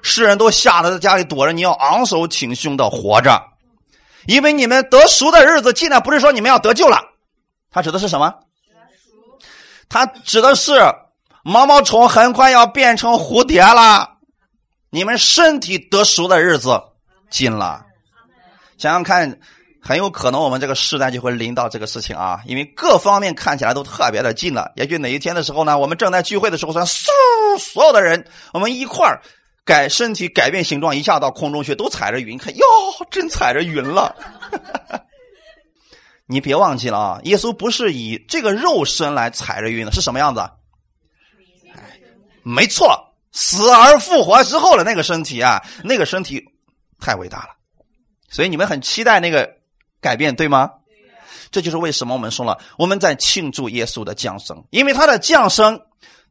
[0.02, 3.41] 世人都吓得在家里躲着，你要昂首挺胸的活着，
[4.26, 6.02] 因为你们得赎的日子近了。
[6.02, 6.99] 不是说你们要得救了，
[7.71, 8.34] 他指的是什么？
[9.88, 10.82] 他指的是
[11.43, 14.17] 毛毛虫很快要变成蝴蝶了。
[14.89, 16.82] 你们身体得赎的日子
[17.30, 17.86] 近了。
[18.78, 19.39] 想想看。
[19.86, 24.72] 很有可能我们这个时代就会临到这个事情啊，因为各方面看起来都特别的近了。
[24.78, 27.06] 也许哪一天的时候呢，我们正在聚会的时候，说嗖，
[27.60, 29.22] 所有的人我们一块儿
[29.65, 32.65] 改身体改变形状，一下到空中去，都踩着云，看哟，
[33.12, 34.15] 真踩着云了。
[36.28, 40.50] 你别忘记了啊，耶稣不是以这个肉身来踩着云的，是什么样子？
[42.41, 42.98] 没错，
[43.34, 46.41] 死而复活之后的那个身体啊，那个身体
[47.02, 47.50] 太伟大了，
[48.30, 49.62] 所以你们很期待那个。
[50.03, 50.69] 改变对吗？
[51.49, 55.79] 这就是为什么我们说了，我们在庆祝耶稣的降生，因为他的降生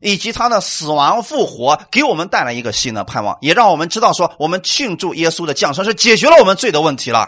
[0.00, 7.26] 以及他的死亡复活，给我们带来一个新的盼望，也让我们知道说，我们庆祝耶稣的降生是解决了我们罪的问题了。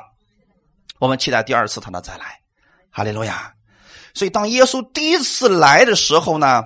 [0.99, 2.41] 我们期待第二次他的再来，
[2.91, 3.53] 哈利路亚。
[4.13, 6.65] 所以当耶稣第一次来的时候呢，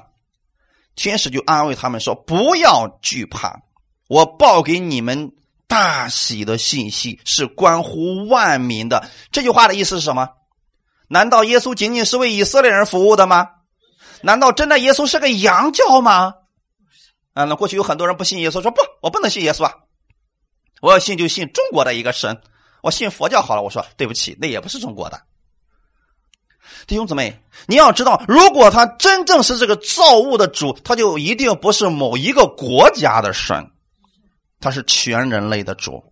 [0.97, 3.61] 天使就安慰他们说：“不要惧怕，
[4.09, 5.31] 我报给你们。”
[5.69, 9.09] 大喜的信息是关乎万民的。
[9.31, 10.31] 这句话的意思是什么？
[11.09, 13.47] 难道耶稣仅仅是为以色列人服务的吗？
[14.23, 16.35] 难道真的耶稣是个洋教吗？
[17.35, 19.75] 啊，那过去有很多人不信耶稣，说不，我不能信耶稣啊，
[20.81, 22.41] 我要信就信中国的一个神，
[22.83, 23.63] 我信佛教好了。
[23.63, 25.23] 我说对不起，那也不是中国的。
[26.87, 33.71] 弟兄姊妹，你要知道，如果他真正是这个造物的主，他就一定不是某一个国家的神。
[34.61, 36.03] 他是全人类的主，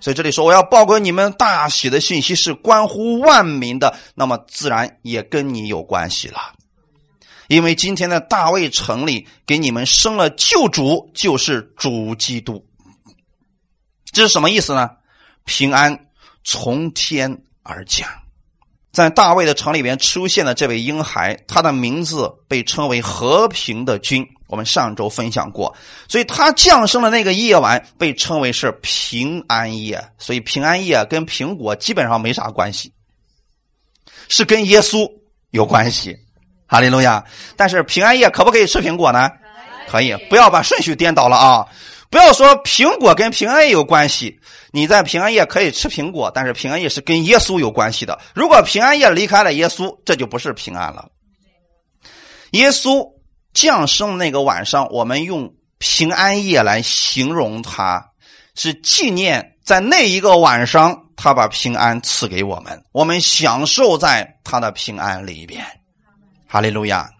[0.00, 6.40] 所以这里说我要报给你们大喜的信息是关乎万民的，那么自然也跟你有关系了。
[7.48, 12.64] 因为今天的大卫城里给你们生了救主，就是主基督。
[14.12, 14.88] 这是什么意思呢？
[15.44, 16.06] 平安
[16.44, 18.08] 从天而降，
[18.92, 24.26] 在大卫的城里边出现的这位婴孩，他的名字被称为和平的君。
[24.48, 25.72] 我们上周分享过，
[26.08, 30.04] 所以他降生的那个夜晚被称为是平安夜。
[30.18, 32.92] 所以平安夜跟苹果基本上没啥关系，
[34.28, 35.08] 是跟耶稣
[35.50, 36.16] 有关系。
[36.66, 37.24] 哈利路亚！
[37.56, 39.30] 但是平安夜可不可以吃苹果呢？
[39.88, 41.66] 可以，不要把顺序颠倒了啊！
[42.10, 44.36] 不要说苹果跟平安夜有关系，
[44.72, 48.18] 你在平安夜可以吃苹果，但是平安夜是跟耶稣有关系的。
[48.34, 51.08] 如果平安夜离开了耶稣，这就不是平安了。
[52.52, 53.08] 耶稣。
[53.52, 58.12] 降生那个晚上，我们用平安夜来形容他，
[58.54, 65.66] 是纪念在那一个晚上，他把平安赐给我们，我们享受在他的平安里边。
[66.46, 67.10] 哈利路亚！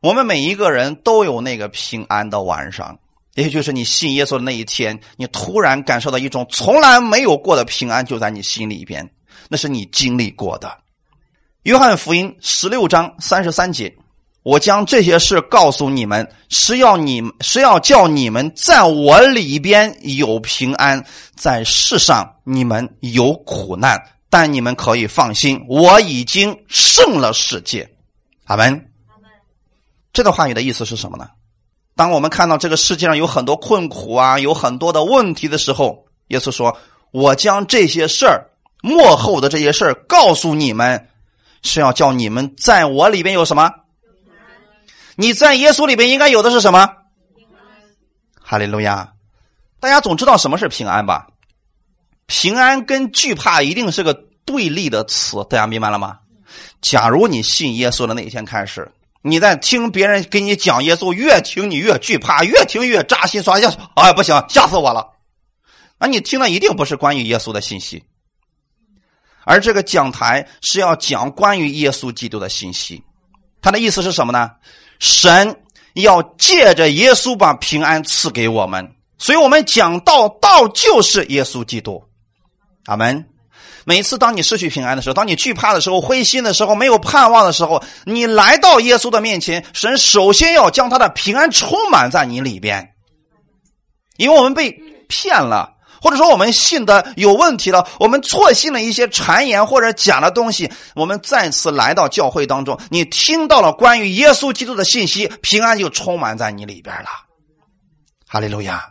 [0.00, 2.96] 我们每一个人都有那个平安的晚上，
[3.34, 9.08] 也就是你信耶稣的那一天，你突然感受到一种从来没有过的平安就在你心里边，
[9.48, 10.76] 那是你经历过的。
[11.62, 13.94] 约翰福音十六章三十三节。
[14.42, 21.00] 我将这些事告诉你们，是要你是要叫你们在我里边有平安，
[21.36, 23.96] 在世上你们有苦难，
[24.28, 27.88] 但你们可以放心，我已经胜了世界。
[28.46, 28.84] 阿门。
[30.12, 31.28] 这段话语的意思是什么呢？
[31.94, 36.76] 当我们看到这个世界上有很多困苦啊，有很多的问题的时候，耶稣说
[37.12, 38.48] ：“我将这些事儿
[38.82, 41.08] 幕后的这些事儿告诉你们，
[41.62, 43.70] 是要叫你们在我里边有什么？”
[45.16, 46.88] 你在耶稣里边应该有的是什么？
[48.40, 49.12] 哈利路亚！
[49.78, 51.26] 大家总知道什么是平安吧？
[52.26, 54.14] 平安跟惧怕一定是个
[54.46, 56.18] 对立的词，大家明白了吗？
[56.80, 58.90] 假如你信耶稣的那一天开始，
[59.22, 65.08] 你在听别人给你讲耶稣，越听你越惧怕，越听越扎心，说呀，哎不行，吓死我了！
[65.98, 68.02] 那你听的一定不是关于耶稣的信息，
[69.44, 73.00] 而这个讲台是要讲关于耶稣基督的信息。
[73.60, 74.50] 他的意思是什么呢？
[74.98, 75.56] 神
[75.94, 82.02] 要借着耶稣把平安赐给我们，所以我们讲道，道就是耶稣基督。
[82.86, 83.31] 阿门。
[83.84, 92.94] 每次当你失去平安的时候，当你惧怕的时候、灰心的时候、没有盼望的时候，你来到耶稣的面前，神首先要将他的平安充满在你里边，
[94.16, 94.70] 因为我们被
[95.08, 95.70] 骗了。
[96.04, 107.08] 或者说我们信的有问题了，我们错信了一些谗言或者假的东西，我们再次来到教会当中，你听到了关于耶稣基督的信息，平安就充满在你里边了。
[108.26, 108.82] 哈利路亚，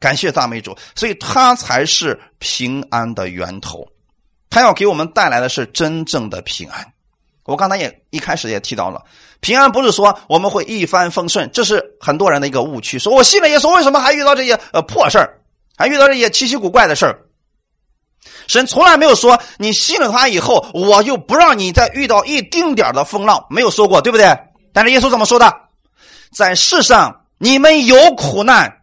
[0.00, 3.86] 感谢赞美主，所以他才是平安的源头，
[4.52, 6.86] 他要给我们带来的是真正的平安。
[7.44, 9.02] 我刚才也一开始也提到了，
[9.40, 15.40] 平安不是说我们会一帆风顺，这是很多人的一个误区，说我信了耶稣，为什么还遇到这些呃破事儿？
[15.74, 17.18] 还遇到这些奇奇古怪的事儿，
[18.46, 24.38] 神从来没有说你信了他以后，我就不让你再遇到一丁点的风浪，没有说过，对不对？
[24.74, 25.50] 但是耶稣怎么说的？
[26.30, 28.82] 在世上你们有苦难，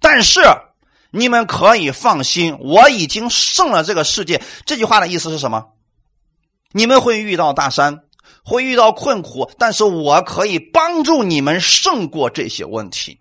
[0.00, 0.40] 但是
[1.14, 4.42] 你们可以放心，我已经胜了这个世界。
[4.66, 5.64] 这句话的意思是什么？
[6.72, 8.00] 你们会遇到大山，
[8.44, 13.20] 会遇到困苦，但是我可以帮助你们胜过这些问题。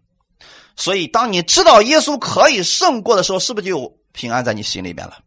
[0.76, 5.20] 所以，当你知道耶稣可以胜过的时候，是不是就有平安在你心里边了？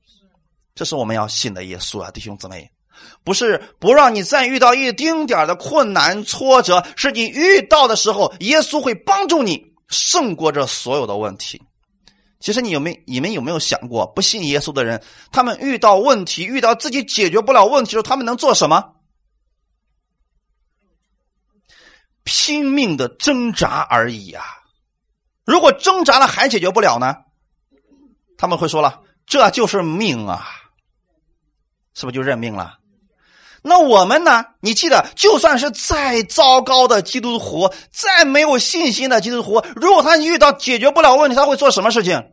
[0.75, 2.69] 这是我们要信的耶稣啊，弟兄姊妹，
[3.23, 11.63] 不是不让你再遇到一丁点的困难挫折，是你遇到的时候，耶稣会帮助你胜过这所有的问题。
[12.39, 18.95] 其实你有没你们有没有想过，不信耶稣的人，他们遇到问题、遇到自己解决不了问题的时候，他们能做什么？
[22.25, 24.45] 拼命的挣扎而已啊！
[25.45, 27.17] 如果挣扎了还解决不了呢？
[28.37, 30.45] 他们会说了：“这就是命啊！”
[31.95, 32.79] 是不是就认命了？
[33.69, 34.45] 那我们呢？
[34.61, 42.31] 你记得，就算是再糟糕的基督徒，再没有信心的基督徒，如果他遇到解决不了问题，他会做什么事情？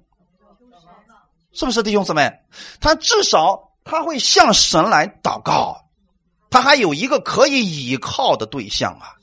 [1.54, 2.32] 是不是弟兄姊妹？
[2.80, 5.76] 他至少他会向神来祷告，
[6.52, 9.18] 他还有一个可以依靠的对象啊。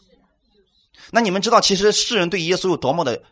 [1.13, 3.23] 那你们知道，其实世人对耶稣有多么的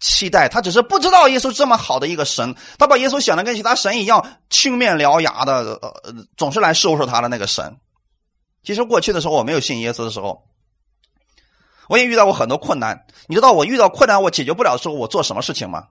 [0.00, 0.46] 期待？
[0.46, 7.74] 他只是不知道耶稣这么好的一个神，他把耶稣想的跟其他神一样青面獠牙的，呃，总是来收拾他的那个神。
[8.64, 10.42] 其实过去的时候，我没有信耶稣的时候，
[11.88, 13.06] 我也遇到过很多困难。
[13.26, 15.86] 你知道我遇到困难我解决不了的时候，我做什么事情吗？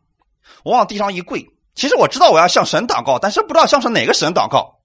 [0.64, 1.46] 我往地上一跪。
[1.76, 4.80] 其实我知道我要向神祷告，但是不知道向哪个神祷告，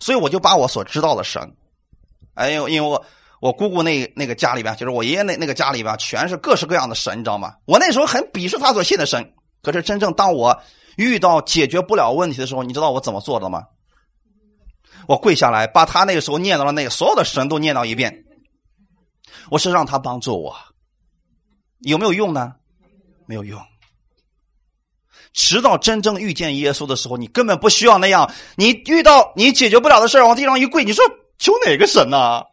[0.00, 1.54] 所以我就把我所知道的神，
[2.34, 3.02] 哎呦，因为我
[3.40, 7.54] 我姑姑那那个家里边，就是我爷爷那那个家里边，全是各式各样的神，你知道吗？
[7.64, 9.34] 我那时候很鄙视他所信的神。
[9.62, 10.56] 可是真正当我
[10.96, 13.64] 遇到解决不了问题的时候，你知道我怎么做的吗？
[15.08, 18.26] 我跪下来，把他那个时候念叨的那个所有的神都念叨一遍。
[19.50, 20.54] 我是让他帮助我，
[21.78, 22.52] 有没有用呢？
[23.24, 23.58] 没有用。
[25.32, 28.30] 直到真正遇见耶稣的时候，你根本不需要那样。
[28.56, 31.02] 你遇到你解决不了的事往地上一跪，你说
[31.38, 32.44] 求哪个神呢？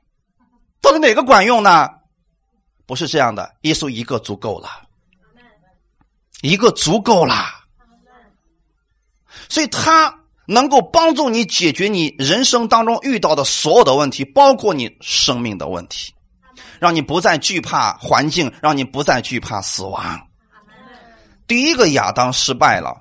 [0.79, 1.89] 到底哪个管用呢？
[2.85, 4.69] 不是这样的，耶稣一个足够了，
[6.41, 7.35] 一个足够了。
[9.49, 10.21] 所以他。
[10.47, 16.13] 能够帮助你解决你人生当中遇到的所有的问题，包括你生命的问题，
[16.79, 20.19] 让你不再惧怕环境，让你不再惧怕死亡。
[21.47, 22.95] 第一个亚当失败了，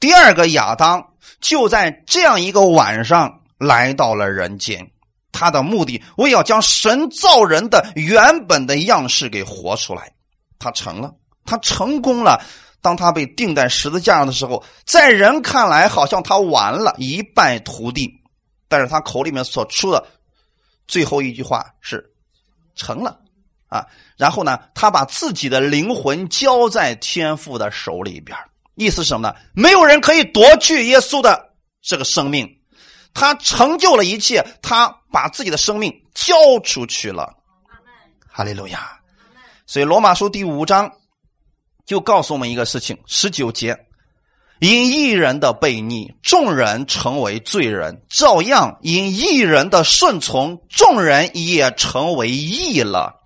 [0.00, 1.04] 第二个亚当
[1.40, 4.90] 就在这样一个晚上来到了人间，
[5.30, 10.12] 他的目的为要将神造人的原本的样式给活出来，
[10.58, 11.12] 他成了，
[11.44, 12.42] 他成功了。
[12.82, 18.12] 当他被钉在十字架上的时候，在人看来好像他完了，一败涂地。
[18.68, 20.04] 但是他口里面所出的
[20.88, 22.04] 最后一句话是
[22.74, 23.20] “成了”，
[23.68, 28.36] 啊，然后呢，他把自己的灵魂交在天父的手里边，
[28.74, 29.36] 意思是什么呢？
[29.52, 31.52] 没有人可以夺去耶稣的
[31.82, 32.48] 这个生命，
[33.14, 37.32] 他成就了一切，他把自己的生命交出去了。
[38.26, 38.98] 哈利路亚。
[39.66, 40.90] 所以罗马书第五章。
[41.84, 43.76] 就告诉我们一个事情：十九节，
[44.60, 53.20] 因一人的悖逆，众人成为罪人；照样因一人的顺从，众人也成为义了。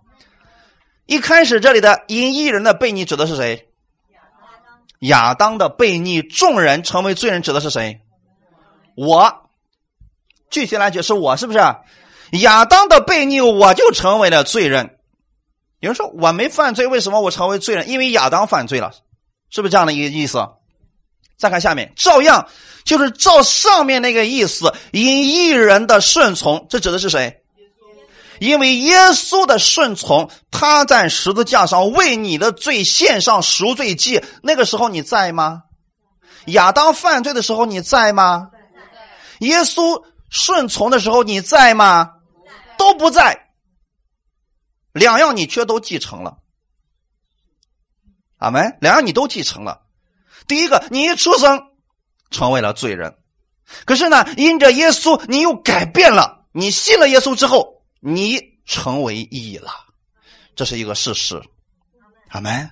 [1.06, 3.68] 一开始这里的因一人的悖逆指的是谁？
[5.00, 8.00] 亚当的悖逆，众人成为罪人指的是谁？
[8.96, 9.42] 我。
[10.48, 11.58] 具体来解释，我是不是
[12.40, 14.95] 亚当的悖逆，我就成为了罪人。
[15.80, 17.88] 有人说我没犯罪，为什么我成为罪人？
[17.88, 18.92] 因为亚当犯罪了，
[19.50, 20.46] 是不是这样的一个意思？
[21.36, 22.48] 再看下面，照样
[22.84, 27.42] 就是照上面那个意思，因一人的顺从，这指的是谁？
[28.38, 34.22] 因为耶稣的顺从，他在十字架上为你的罪献上赎罪祭。
[34.42, 35.62] 那个时候你在吗？
[36.46, 38.48] 亚当犯罪的时候你在吗？
[39.40, 42.10] 耶稣顺从的时候你在吗？
[42.78, 43.45] 都不在。
[44.96, 46.38] 两样你却都继承了，
[48.38, 48.78] 阿门。
[48.80, 49.82] 两样你都继承了。
[50.46, 51.70] 第一个，你一出生
[52.30, 53.14] 成为了罪人，
[53.84, 56.46] 可是呢，因着耶稣，你又改变了。
[56.52, 59.70] 你信了耶稣之后，你成为义了，
[60.54, 61.42] 这是一个事实，
[62.28, 62.70] 阿门。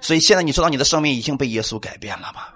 [0.00, 2.46] 所以现在你知道你的生命已经被耶稣改变了吗？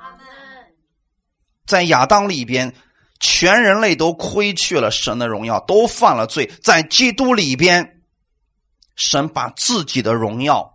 [1.67, 2.75] 在亚当里边，
[3.21, 6.51] 全人类都亏去了神的荣耀，都犯了罪。
[6.65, 7.95] 在基督里边。
[8.99, 10.75] 神把自己的荣耀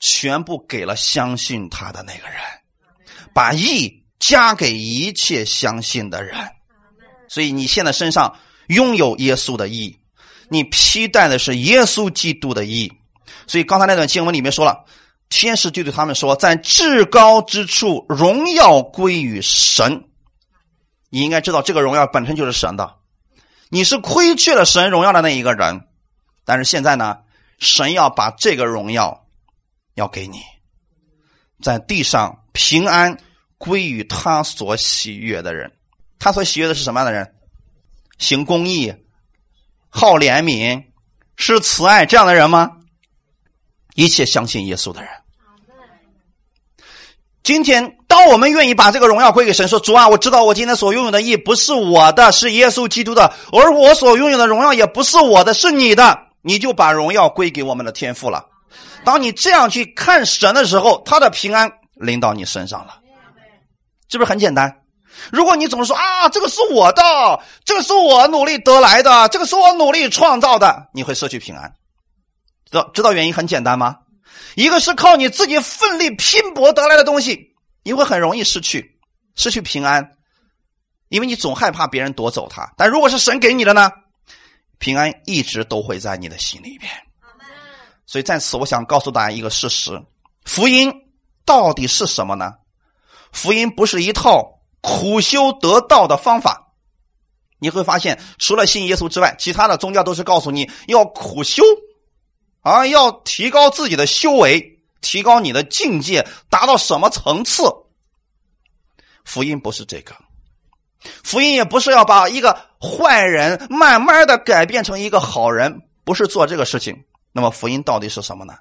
[0.00, 2.40] 全部给了相信他的那个人，
[3.32, 6.36] 把义加给一切相信的人。
[7.28, 8.34] 所以你现在身上
[8.68, 9.96] 拥有耶稣的义，
[10.48, 12.90] 你披戴的是耶稣基督的义。
[13.46, 14.84] 所以刚才那段经文里面说了，
[15.28, 20.06] 天使就对他们说：“在至高之处，荣耀归于神。”
[21.10, 22.96] 你应该知道，这个荣耀本身就是神的。
[23.68, 25.86] 你是亏缺了神荣耀的那一个人，
[26.44, 27.18] 但是现在呢，
[27.60, 29.26] 神要把这个荣耀
[29.94, 30.40] 要给你，
[31.62, 33.16] 在地上平安
[33.58, 35.70] 归于他所喜悦的人。
[36.18, 37.34] 他所喜悦的是什么样的人？
[38.18, 38.92] 行公义、
[39.88, 40.84] 好怜悯、
[41.36, 42.70] 是慈爱这样的人吗？
[43.94, 45.10] 一切相信耶稣的人。
[47.42, 58.46] 今天，当我们愿意把这个荣耀归给神，说主啊，我知道我今天所拥有的义不是我的，是耶稣基督的，而我所拥有的荣耀也不是我的，是你的，你就把荣耀归给我们的天父了。
[59.04, 63.00] 当你这样去看神的时候，他的平安临到你身上了，
[64.08, 64.74] 是不是很简单？
[65.32, 67.02] 如果你总是说啊，这个是我的，
[67.64, 71.70] 这个是我努力得来的，这个是我努力创造的，你会失去平安。
[72.70, 73.96] 知道知道原因很简单吗？
[74.54, 78.98] 一个是靠你自己奋力拼搏得来的东西，你会很容易失去，
[79.34, 80.08] 失去平安，
[81.08, 82.72] 因为你总害怕别人夺走它。
[82.76, 83.90] 但如果是神给你的呢，
[84.80, 86.90] 平安一直都会在你的心里边。
[88.06, 89.92] 所以在此，我想告诉大家一个事实：
[90.44, 90.92] 福音
[91.44, 92.54] 到底是什么呢？
[93.30, 96.72] 福音不是一套苦修得道的方法。
[97.60, 101.62] 你会发现，除了信耶稣之外，其他的宗教都是告诉你要苦修。
[102.62, 107.62] 啊，要提高自己的修为，提高你的境界，达到什么层次？
[109.24, 110.16] 福音不是这个，
[111.22, 117.04] 福音也不是要把一个坏人慢慢的改变成一个好人，不是做这个事情。
[117.32, 118.54] 那么福音到底是什么呢？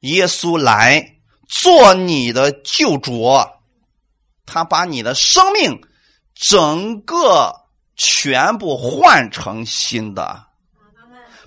[0.00, 1.14] 耶稣来
[1.48, 3.32] 做你的救主，
[4.44, 5.80] 他把你的生命
[6.34, 7.54] 整个
[7.96, 10.44] 全部换成新的。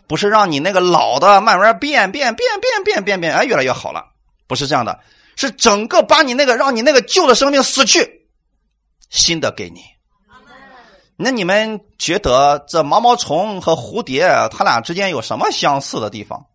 [0.07, 4.03] 不是让你那个老的慢慢变变变变变变变，哎，越来越好了，
[4.47, 4.99] 不是这样的，
[5.35, 8.18] 是整个把你那个让你那个旧的生命死去，
[9.09, 9.81] 新的给你。
[11.15, 16.45] 那你们觉得这毛毛虫和蝴蝶，它俩之间有什么相似的地方？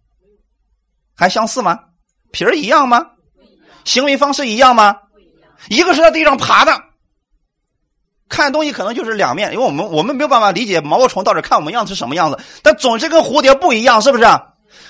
[1.15, 1.79] 还相似吗？
[2.33, 3.07] 皮儿一样吗？
[3.85, 4.97] 行为方式一样吗？
[5.69, 6.73] 一个是在地上爬的。
[8.27, 14.25] 看东西可能就是两面，因为我们我们没有办法理解毛毛虫到底看我们样子是什么样子，但总是跟蝴蝶不一样，是不是？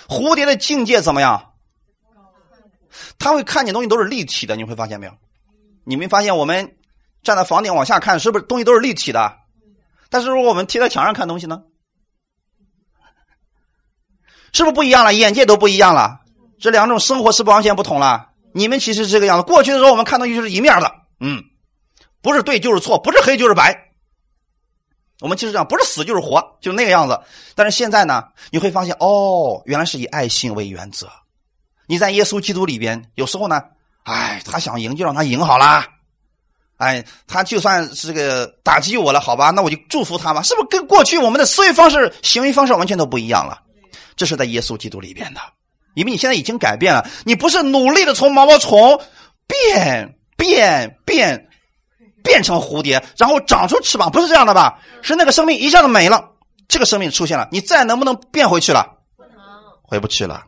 [0.09, 1.53] 蝴蝶的境界怎么样？
[3.19, 5.13] 他会看见东西都是立体的，你会发现没有？
[5.85, 6.77] 你没发现我们
[7.25, 9.37] 站在房顶往下看，是不是东西都是立体的？
[10.09, 11.63] 但是如果我们贴在墙上看东西呢？
[14.53, 15.13] 是不是不一样了？
[15.13, 16.21] 眼界都不一样了，
[16.61, 18.29] 这两种生活是不完全不同了。
[18.53, 21.43] 你们其实是这个样子，过去的时候我们看东西就是一面的，嗯。
[22.23, 23.91] 不是对就是错，不是黑就是白。
[25.21, 27.21] 我们其实这样，不是死就是活，就那个样子。
[27.55, 31.07] 但是现在呢，你会发现，哦，原来是以爱心为原则。
[31.87, 33.61] 你在耶稣基督里边，有时候呢，
[34.05, 35.85] 哎，他想赢就让他赢好了。
[36.77, 40.43] 哎，他就算是个打击我了，好吧，那我就祝福他吧。
[40.43, 43.61] 是不是跟过去我们的思维方式、行为方式完全都不一样了？
[44.17, 45.41] 这是在耶稣基督里边的，
[45.95, 49.01] 因为你现在已经改变了，你不是努力的从毛毛虫
[49.47, 51.49] 变变变。
[52.25, 54.79] 变成蝴蝶，然后长出翅膀，不是这样的吧？
[55.03, 56.31] 是那个生命一下子没了，
[56.69, 58.97] 这个生命出现了，你再能不能变回去了？
[59.15, 59.31] 不能，
[59.83, 60.43] 回不去了。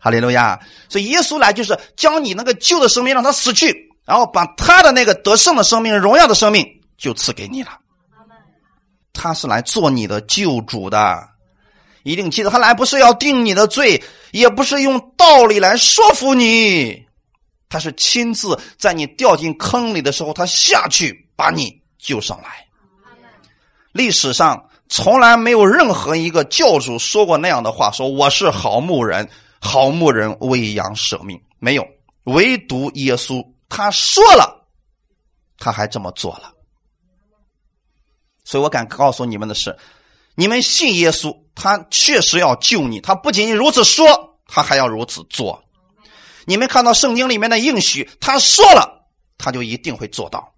[0.00, 0.58] 哈利路亚！
[0.88, 7.78] 所以耶稣来就是将你那个旧的生命让它死去，然后把他的那个得胜的生命、荣耀的生命就赐给你了。
[9.12, 11.28] 他是来做你的救主的，
[12.04, 17.04] 一定记得，他来不是要定你的罪，也不是用道理来说服你。
[17.68, 22.64] 他是亲自在你掉进坑里的时候，他下去把你救上来。
[23.92, 29.28] 历史上从来没有任何一个教主说过那样的话，说我是好牧人，
[29.58, 31.84] 好牧人为羊舍命，没有，
[32.24, 34.66] 唯独耶稣他说了，
[35.58, 36.52] 他还这么做了。
[38.44, 39.76] 所以我敢告诉你们的是，
[40.34, 45.64] 你们信耶稣，他确实要救你，他不仅仅如此说，他还要如此做。
[46.44, 50.54] 你们看到圣经里面的应许，他说了，他就一定会做到，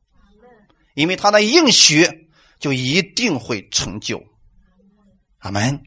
[0.94, 2.06] 因为他的应许
[2.58, 4.22] 就一定会成就。
[5.38, 5.82] 阿门。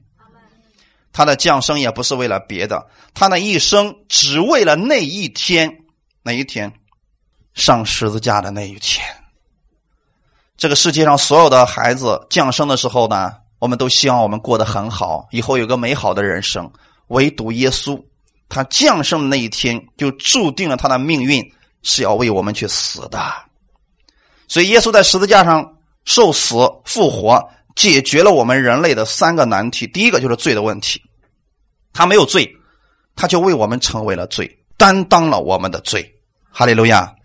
[1.14, 5.84] 他的降生也不是为了别的，他的一生只为了那一天，
[6.24, 6.72] 那一天
[7.54, 9.06] 上十字架的那一天。
[10.58, 16.72] 这个世界上所有的孩子降生的时候呢，我们都希望我们过得很好，以后有个美好的人生，
[17.08, 18.02] 唯独耶稣。
[18.48, 21.42] 他降生的那一天，就注定了他的命运
[21.84, 23.20] 是要为我们去死的。
[24.48, 29.88] 所以，耶稣在十字架上受死、复活，解决了我们人类的三个难题。
[29.88, 31.02] 第一个就是罪的问题，
[31.94, 32.54] 他没有罪，
[33.16, 34.60] 他就为我们成为了罪。
[34.78, 36.14] 担当了我们的罪。
[36.50, 37.16] 哈利路亚！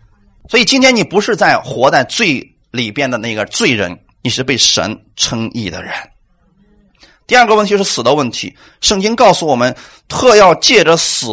[0.49, 5.93] 所以今天你不是在活在罪里边的那个罪人，你是被神称义的人。
[7.25, 8.55] 第二个问题是死的问题。
[8.79, 9.75] 圣经告诉我们，
[10.07, 11.27] 特要借着死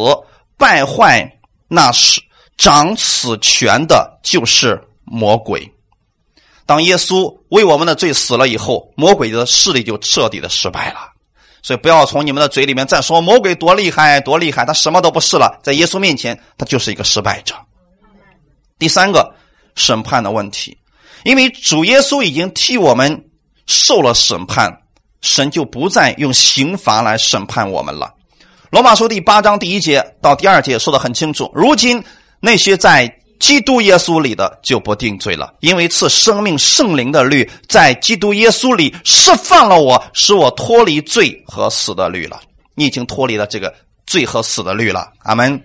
[0.57, 1.29] 败坏
[1.67, 2.21] 那是
[2.57, 5.71] 掌死权的，就是魔鬼。
[6.65, 10.99] 当耶稣为我们的罪死了以后，魔鬼的势力就彻底的失败了。
[11.61, 17.55] 所以不要从你们的嘴里面再说魔鬼多厉害多厉害，他什么都不是了，在耶稣面前，他就是一个失败者。
[18.77, 19.33] 第三个
[19.75, 20.77] 审判的问题，
[21.23, 23.25] 因为主耶稣已经替我们
[23.65, 24.71] 受了审判，
[25.21, 28.13] 神就不再用刑罚来审判我们了。
[28.69, 32.03] 罗马书第八章第一节到第二节说的很清楚，如今
[32.39, 33.13] 那些在。
[33.37, 42.39] 基督耶稣里的就不定罪了，因为赐生命圣灵的律在基督耶稣里释放了我，使我脱离罪和死的律了。
[42.75, 43.71] 你已经脱离了这个
[44.07, 45.61] 罪和死的律了，阿门。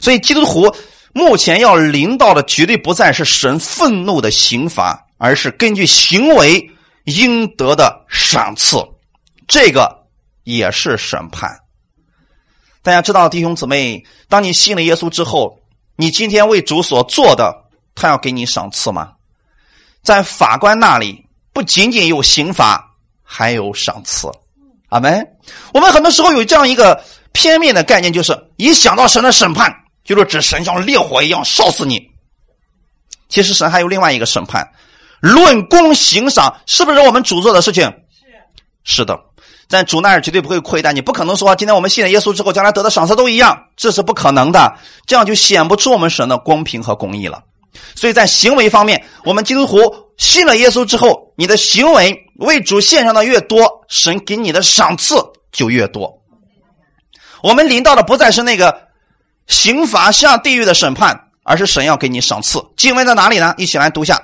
[0.00, 0.68] 所以基督徒
[1.12, 6.70] 目前要临到的绝对不再是神愤怒的刑罚，而是根据行为
[7.04, 8.76] 应得的赏赐，
[9.46, 10.04] 这个
[10.44, 11.58] 也是审判。
[12.82, 15.58] 大家知道，弟兄姊妹，当你信了耶稣之后。
[16.00, 17.52] 你今天为主所做的，
[17.96, 19.14] 他要给你赏赐吗？
[20.00, 22.88] 在法官那里，不仅仅有刑罚，
[23.20, 24.30] 还有赏赐。
[24.90, 25.26] 阿门。
[25.74, 27.02] 我们很多时候有这样一个
[27.32, 29.74] 片面的概念，就是一想到神的审判，
[30.08, 32.00] 就是指神像烈火一样烧死你。
[33.28, 34.66] 其实神还有另外一个审判，
[35.20, 37.84] 论功行赏，是不是我们主做的事情？
[38.84, 39.20] 是是的。
[39.68, 44.74] 在主那儿绝对不会亏待你，不可能说今天我们信了耶稣之后，将来得的赏赐都一样，这是不可能的。
[45.04, 47.42] 这样就显不出我们神的公平和公义了。
[47.94, 49.78] 所以在行为方面，我们基督徒
[50.16, 55.16] 信了耶稣之后，你的行为为主献上的越多，神给你的赏赐
[55.52, 56.10] 就越多。
[57.42, 58.87] 我们临到的不再是那个
[59.48, 62.64] 刑罚下地狱的审判，而是神要给你赏赐。
[62.76, 63.54] 经文在哪里呢？
[63.58, 64.20] 一起来读一下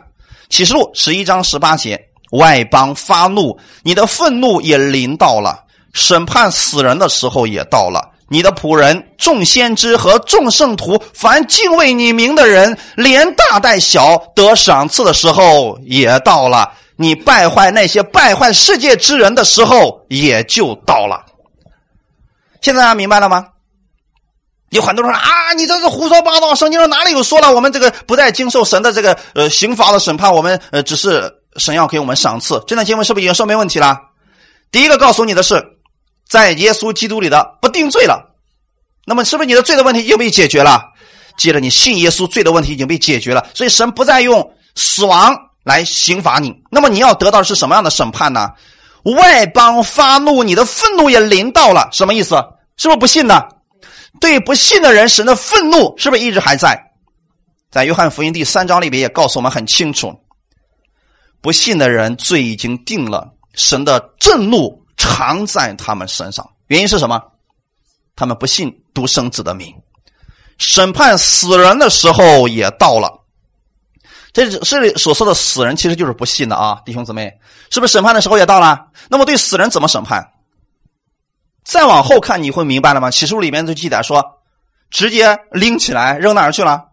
[0.48, 2.00] 启示录十一章十八节。
[2.32, 5.54] 外邦发怒，你的愤怒也临到了；
[5.92, 8.10] 审判死人的时候也到了。
[8.28, 16.72] 你的仆人、众先知和众圣徒，凡敬畏你名的人，连大带小得赏赐的时候也到了。
[16.96, 21.24] 你败坏那些败坏世界之人的时候也就到了。
[22.60, 23.46] 现在大家明白了吗？
[24.74, 26.54] 有很多人说啊，你这是胡说八道！
[26.54, 27.54] 圣经上哪里有说了？
[27.54, 31.32] 我们这个不再经受神的这个呃刑罚的审判，我们呃只是。
[31.56, 33.96] 神要给我们赏赐，这段经文是不是已经说明问题了？
[34.72, 35.64] 第一个告诉你的是，
[36.28, 38.34] 在耶稣基督里的不定罪了，
[39.06, 40.82] 那么是不是你的罪的问题已经被解决了？
[41.38, 44.44] 接着你信耶稣，罪的问题已经被解决了，所以神不再用
[44.74, 46.52] 死亡来刑罚你。
[46.72, 48.50] 那么你要得到的是什么样的审判呢？
[49.16, 52.34] 外邦发怒，你的愤怒也临到了，什么意思？
[52.76, 53.40] 是不是不信呢？
[54.20, 56.92] 对不信的人，神的愤怒是不是一直还在？
[57.70, 60.14] 在约翰福音第三章里边也告诉我们很清楚。
[61.40, 66.48] 不信的人罪已经定了，神的震怒常在他们身上。
[66.68, 67.20] 原因是什么？
[68.16, 69.74] 他们不信独生子的名。
[70.56, 73.20] 审判死人的时候也到了。
[74.32, 77.32] 这这里所说的死人，其实就是不信的啊，弟兄姊妹，
[77.70, 78.86] 是不是审判的时候也到了？
[79.08, 80.26] 那么对死人怎么审判？
[81.64, 83.10] 再往后看，你会明白了吗？
[83.10, 84.24] 启示录里面就记载说，
[84.90, 86.84] 直接拎起来扔哪儿去了？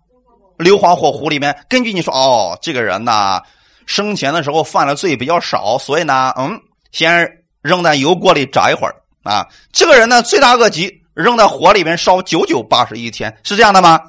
[0.58, 1.66] 硫磺火湖里面。
[1.68, 3.42] 根据你说，哦，这个人呐。
[3.88, 6.58] 生前的时候犯的罪比较少，所以呢，嗯，
[6.94, 7.30] 先
[7.62, 9.46] 扔在油锅里炸一会儿啊。
[9.74, 14.00] 这个人呢，罪大恶极，扔在火里面烧九九八十一天，是这样的吗？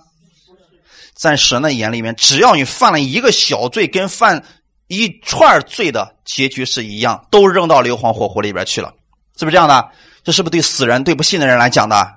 [1.15, 4.41] 在神的眼里面，只要你犯了一个小罪，跟犯
[4.87, 8.93] 一串罪的结局是一样，都扔到硫磺火湖里边去了，
[9.37, 9.89] 是不是这样的？
[10.25, 12.17] 这是不是对死人、对不信的人来讲的？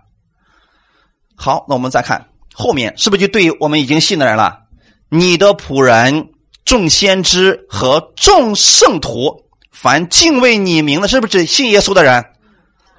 [1.35, 4.61] 好，那我们再看后面，是不是就对于我们已经信的人了？
[5.09, 6.31] 你的仆人。
[6.65, 12.25] 众先知和众圣徒，凡敬畏你名的，是不是指信耶稣的人？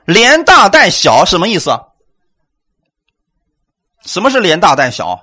[0.04, 1.76] 连大带小，什么意思？
[4.04, 5.18] 什么是连大带小？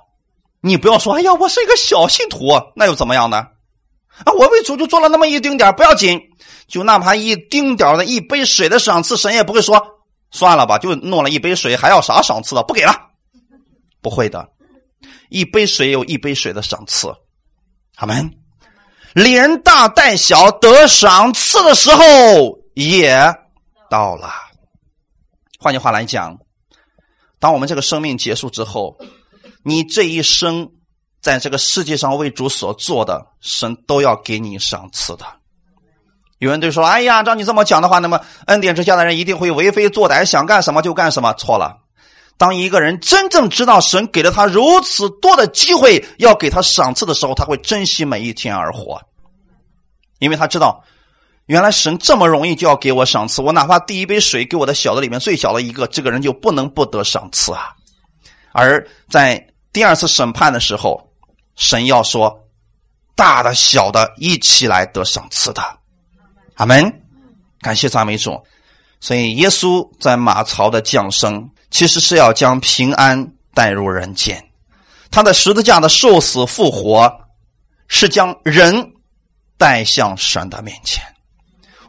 [0.60, 3.46] 你不要说，哎呀，我是一个小信徒，那又怎么样呢？
[4.24, 6.20] 啊，我为主就做了那么一丁点不要紧，
[6.68, 9.82] 就哪怕一丁点的一杯水的赏赐，神也不会说，
[10.30, 12.62] 算了吧，就弄了一杯水，还要啥赏赐的？
[12.62, 12.94] 不给了，
[14.00, 14.48] 不会的，
[15.30, 17.12] 一杯水有一杯水的赏赐。
[17.96, 18.30] 他们
[19.14, 22.04] 连大带小得赏赐的时候
[22.74, 23.16] 也
[23.88, 24.30] 到了。
[25.58, 26.36] 换句话来讲，
[27.38, 28.96] 当我们这个生命结束之后，
[29.64, 30.68] 你这一生
[31.24, 35.24] 在这个世界上为主所做的，神都要给你赏赐的。
[36.36, 41.78] 有人就说：“哎呀，照你这么讲的话，那么恩典之下的人一定会为非作歹，想干什么就干什么。”错了，
[42.36, 49.00] 当一个人真正知道神给了他如此多的机会要给他赏赐的时候，他会珍惜每一天而活，
[50.18, 50.84] 因为他知道，
[51.46, 57.72] 原来神这么容易就要给我赏赐，我哪怕第一杯水给我的小的里面最小的一个，这个人就不能不得赏赐啊。
[58.52, 61.10] 而在第二次审判的时候，
[61.56, 62.46] 神要说，
[63.14, 65.62] 大的小的一起来得赏赐的，
[66.54, 67.02] 阿门。
[67.60, 68.42] 感谢赞美主。
[69.00, 71.50] 所以耶稣在马槽的降生。
[71.70, 74.48] 其实是要将平安带入人间，
[75.10, 77.12] 他的十字架的受死复活，
[77.88, 78.92] 是将人
[79.58, 81.02] 带向神的面前。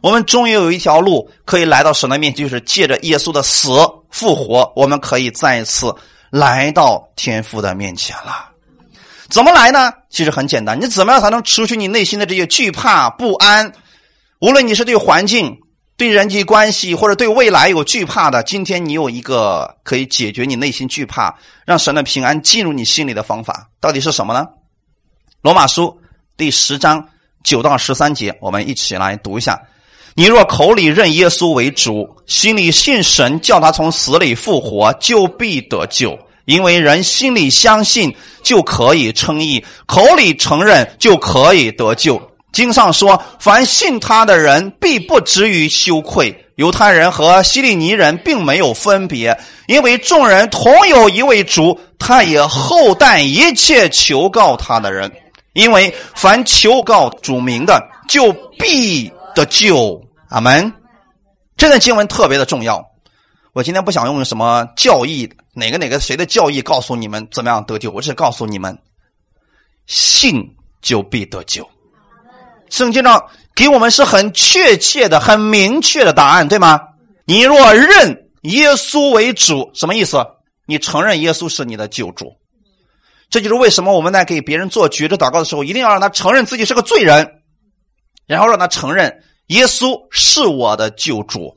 [0.02, 3.70] 我们终于有一条路可以来到神的面前，就是借着耶稣的死
[4.10, 5.94] 复活，我们可以再一次
[6.30, 8.50] 来到天父的面前了。
[9.28, 9.92] 怎么来呢？
[10.08, 13.72] 其实很简单，你怎么样才能除去你内心的这些惧怕不安？
[14.40, 15.58] 无论你是对环境。
[15.98, 24.46] 对人际关系或者对未来有惧怕的，今天你有一个可以解决你内心惧怕、让神的平安进入你心里的方法，到底是什么呢？
[25.40, 25.98] 罗马书
[26.36, 27.08] 第十章
[27.42, 29.58] 九到十三节，我们一起来读一下：
[30.14, 36.18] 你若口里认耶稣为主，心里信神叫他从死里复活，就必得救。
[36.46, 42.20] 因为人心里相信就可以称义，口里承认就可以得救。
[42.52, 46.34] 经上说：“凡信他的人，必不至于羞愧。
[46.54, 55.12] 犹太人和希利尼人并没有分别，因为众人同有一位主，他也厚待一切求告他的人。
[55.52, 57.78] 因为凡求告主名的，
[58.08, 60.72] 就必得救。”阿门。
[61.56, 62.82] 这段经文特别的重要。
[63.56, 68.78] 我今天不想用什么教义，哪个哪个谁的教义告诉你们怎么样得救，我只告诉你们：
[69.86, 71.66] 信就必得救。
[72.68, 76.78] 圣经上给我们是很确切的、很明确的答案，对吗？
[77.24, 80.18] 你若认耶稣为主，什么意思？
[80.66, 82.36] 你承认耶稣是你的救主。
[83.30, 87.40] 这就是为什么我们在给别人做绝志祷告的时候，一定要让他承认自己是个罪人，
[88.26, 91.56] 然后让他承认耶稣是我的救主，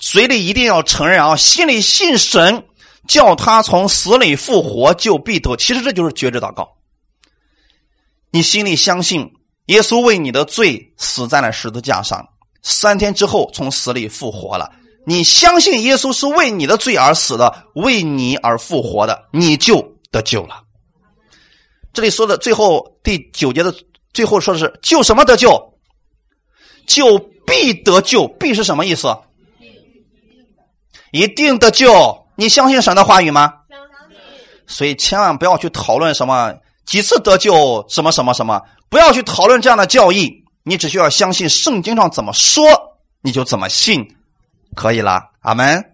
[0.00, 2.66] 嘴里一定要承认啊，心里信神，
[3.06, 5.56] 叫他从死里复活，就必得。
[5.56, 6.76] 其实这就是绝志祷告。
[8.30, 9.32] 你心里相信。
[9.66, 12.26] 耶稣为你的罪死在了十字架上，
[12.62, 14.72] 三天之后从死里复活了。
[15.04, 20.62] 你相信耶稣是为你的罪而死的，为你而复活的，你就得救了。
[21.92, 23.74] 这里说的最后第九节的
[24.14, 25.50] 最后说的是救什么得救？
[26.86, 29.14] 救必得救，必是什么意思？
[31.10, 32.26] 一定得救。
[32.36, 33.52] 你相信神的话语吗？
[34.66, 36.54] 所以千万不要去讨论什么
[36.84, 38.60] 几次得救，什么什么什么。
[38.88, 42.64] 不要去讨论这样的教义，你只需要相信圣经上怎么说，
[43.22, 44.06] 你就怎么信，
[44.74, 45.22] 可以了。
[45.40, 45.84] 阿门。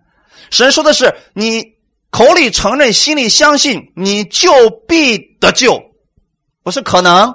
[0.51, 1.65] 神说的是，你
[2.11, 4.53] 口里承认，心里相信，你就
[4.87, 5.81] 必得救，
[6.63, 7.35] 不是可能，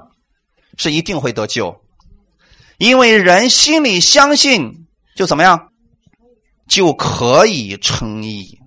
[0.78, 1.82] 是一定会得救。
[2.78, 5.68] 因为人心里相信，就怎么样，
[6.70, 8.57] 就可以称义。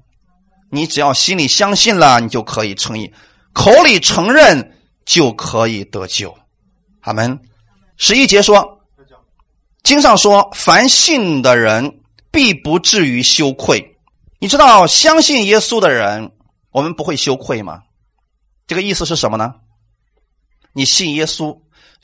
[0.71, 3.11] 你只要心里相信了，你就可以称义；
[3.53, 4.77] 口里承认，
[5.07, 6.37] 就可以得救。
[7.01, 7.39] 他们
[7.97, 8.81] 十一节说，
[9.83, 12.01] 经上说，凡信的人
[12.31, 13.97] 必不至于羞愧。
[14.39, 16.33] 你知道，相信耶稣的人，
[16.71, 17.83] 我们不会羞愧吗？
[18.67, 19.55] 这个意思是什么呢？
[20.73, 21.57] 你信耶稣，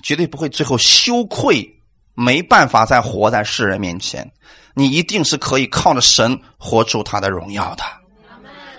[0.02, 1.77] 绝对不会最后羞愧，
[2.18, 4.28] 没办法再活在世人面前。
[4.74, 7.84] 你一定是可以靠着神活出他的荣耀的。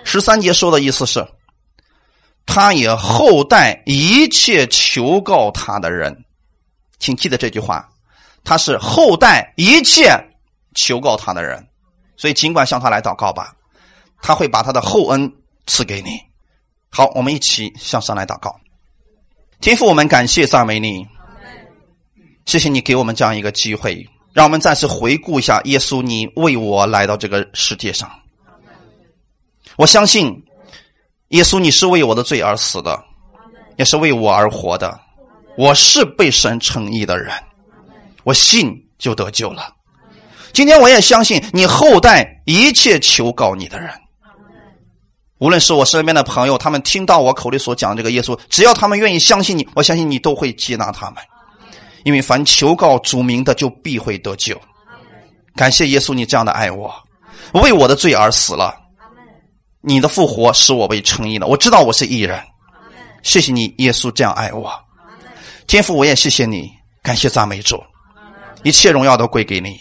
[0.04, 1.26] 十三节说的意思是。
[2.46, 6.24] 他也厚待一切求告他的人，
[6.98, 7.88] 请记得这句话，
[8.42, 10.10] 他是厚待一切
[10.74, 11.64] 求告他的人，
[12.16, 13.54] 所以尽管向他来祷告吧，
[14.20, 15.32] 他会把他的厚恩
[15.68, 16.18] 赐给你。
[16.90, 18.58] 好，我们一起向上来祷告，
[19.60, 21.06] 天父，我们感谢赞美你，
[22.50, 28.10] 谢谢你给我们这样一个机会，让我们再次回顾一下耶稣，你为我来到这个世界上，
[29.76, 30.36] 我相信。
[31.28, 33.00] 耶稣，你是为我的罪而死的，
[33.76, 34.98] 也是为我而活的。
[35.56, 37.32] 我是被神称义的人，
[38.24, 39.72] 我信就得救了。
[40.52, 43.88] 今天我也相信你后代一切求告你的人，
[45.38, 51.22] 无论是我身边的朋友，他们听到我口里所讲这个耶稣，只要他们愿意相信你，我相信你都会接纳他们，
[52.04, 54.60] 因为凡求告主名的，就必会得救。
[55.54, 56.92] 感谢耶稣，你这样的爱我，
[57.54, 58.74] 为我的罪而死了。
[59.82, 62.40] 你的复活使我被称义了，我知道我是义人。
[63.22, 64.72] 谢谢你，耶稣这样爱我。
[65.66, 66.70] 天父，我也谢谢你，
[67.02, 67.82] 感谢赞美主，
[68.62, 69.80] 一切荣耀都归给你。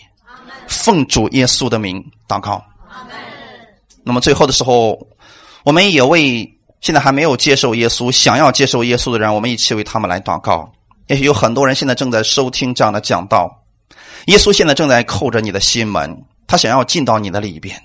[0.68, 2.64] 奉主耶稣的名祷告。
[4.04, 4.98] 那么最后的时候，
[5.64, 6.50] 我们也为
[6.82, 10.72] 现在还没有接受耶稣、想要接受耶稣的人，我们一起为他们来祷告。
[11.10, 13.52] 也许有很多人现在正在收听这样的讲道，
[14.28, 17.76] 耶稣现在正在扣着你的心门，他想要进到你的里边。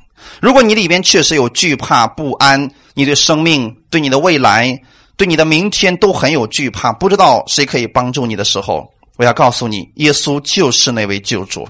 [0.41, 4.79] 如果你里边确实有惧怕、不安，你对生命、对你的未来、
[5.17, 11.67] 对你的明天都很有惧怕，不知道谁可以帮助你的时候，我要告诉你，耶稣就是那位救主。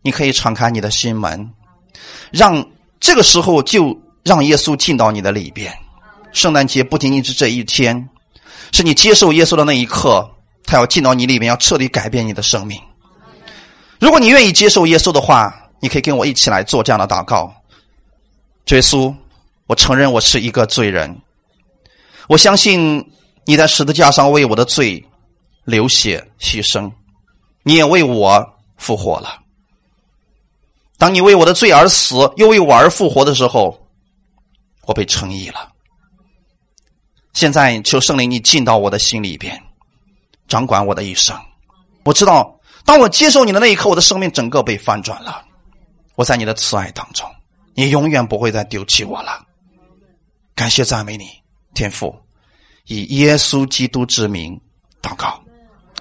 [0.00, 1.50] 你可以敞开你的心门，
[2.30, 2.66] 让
[2.98, 5.70] 这个时候就让耶稣进到你的里边。
[6.32, 8.08] 圣诞节不仅仅是这一天，
[8.72, 10.28] 是你接受耶稣的那一刻，
[10.64, 12.80] 他要进到你里面，要彻底改变你的生命。
[14.00, 17.54] 如果你愿意接受耶稣的话，你可以跟我一起来做这样的祷告。
[18.68, 19.14] 耶稣，
[19.66, 21.14] 我承认我是一个罪人，
[22.28, 23.04] 我相信
[23.44, 25.04] 你在十字架上为我的罪
[25.64, 26.90] 流血牺牲，
[27.62, 28.44] 你也为我
[28.76, 29.38] 复活了。
[30.96, 33.76] 当你为我的罪而死，又为我而复活的时候，
[34.86, 35.71] 我被称义了。
[37.32, 39.60] 现在求圣灵，你进到我的心里边，
[40.48, 41.36] 掌管我的一生。
[42.04, 45.44] 我知道，当我接受你的那一刻，我的生命整个被翻转了。
[46.14, 47.28] 我在你的慈爱当中，
[47.74, 49.46] 你永远不会再丢弃我了。
[50.54, 51.26] 感谢赞美你，
[51.74, 52.14] 天父，
[52.86, 54.60] 以耶稣基督之名
[55.00, 55.42] 祷告，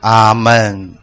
[0.01, 1.00] 阿门。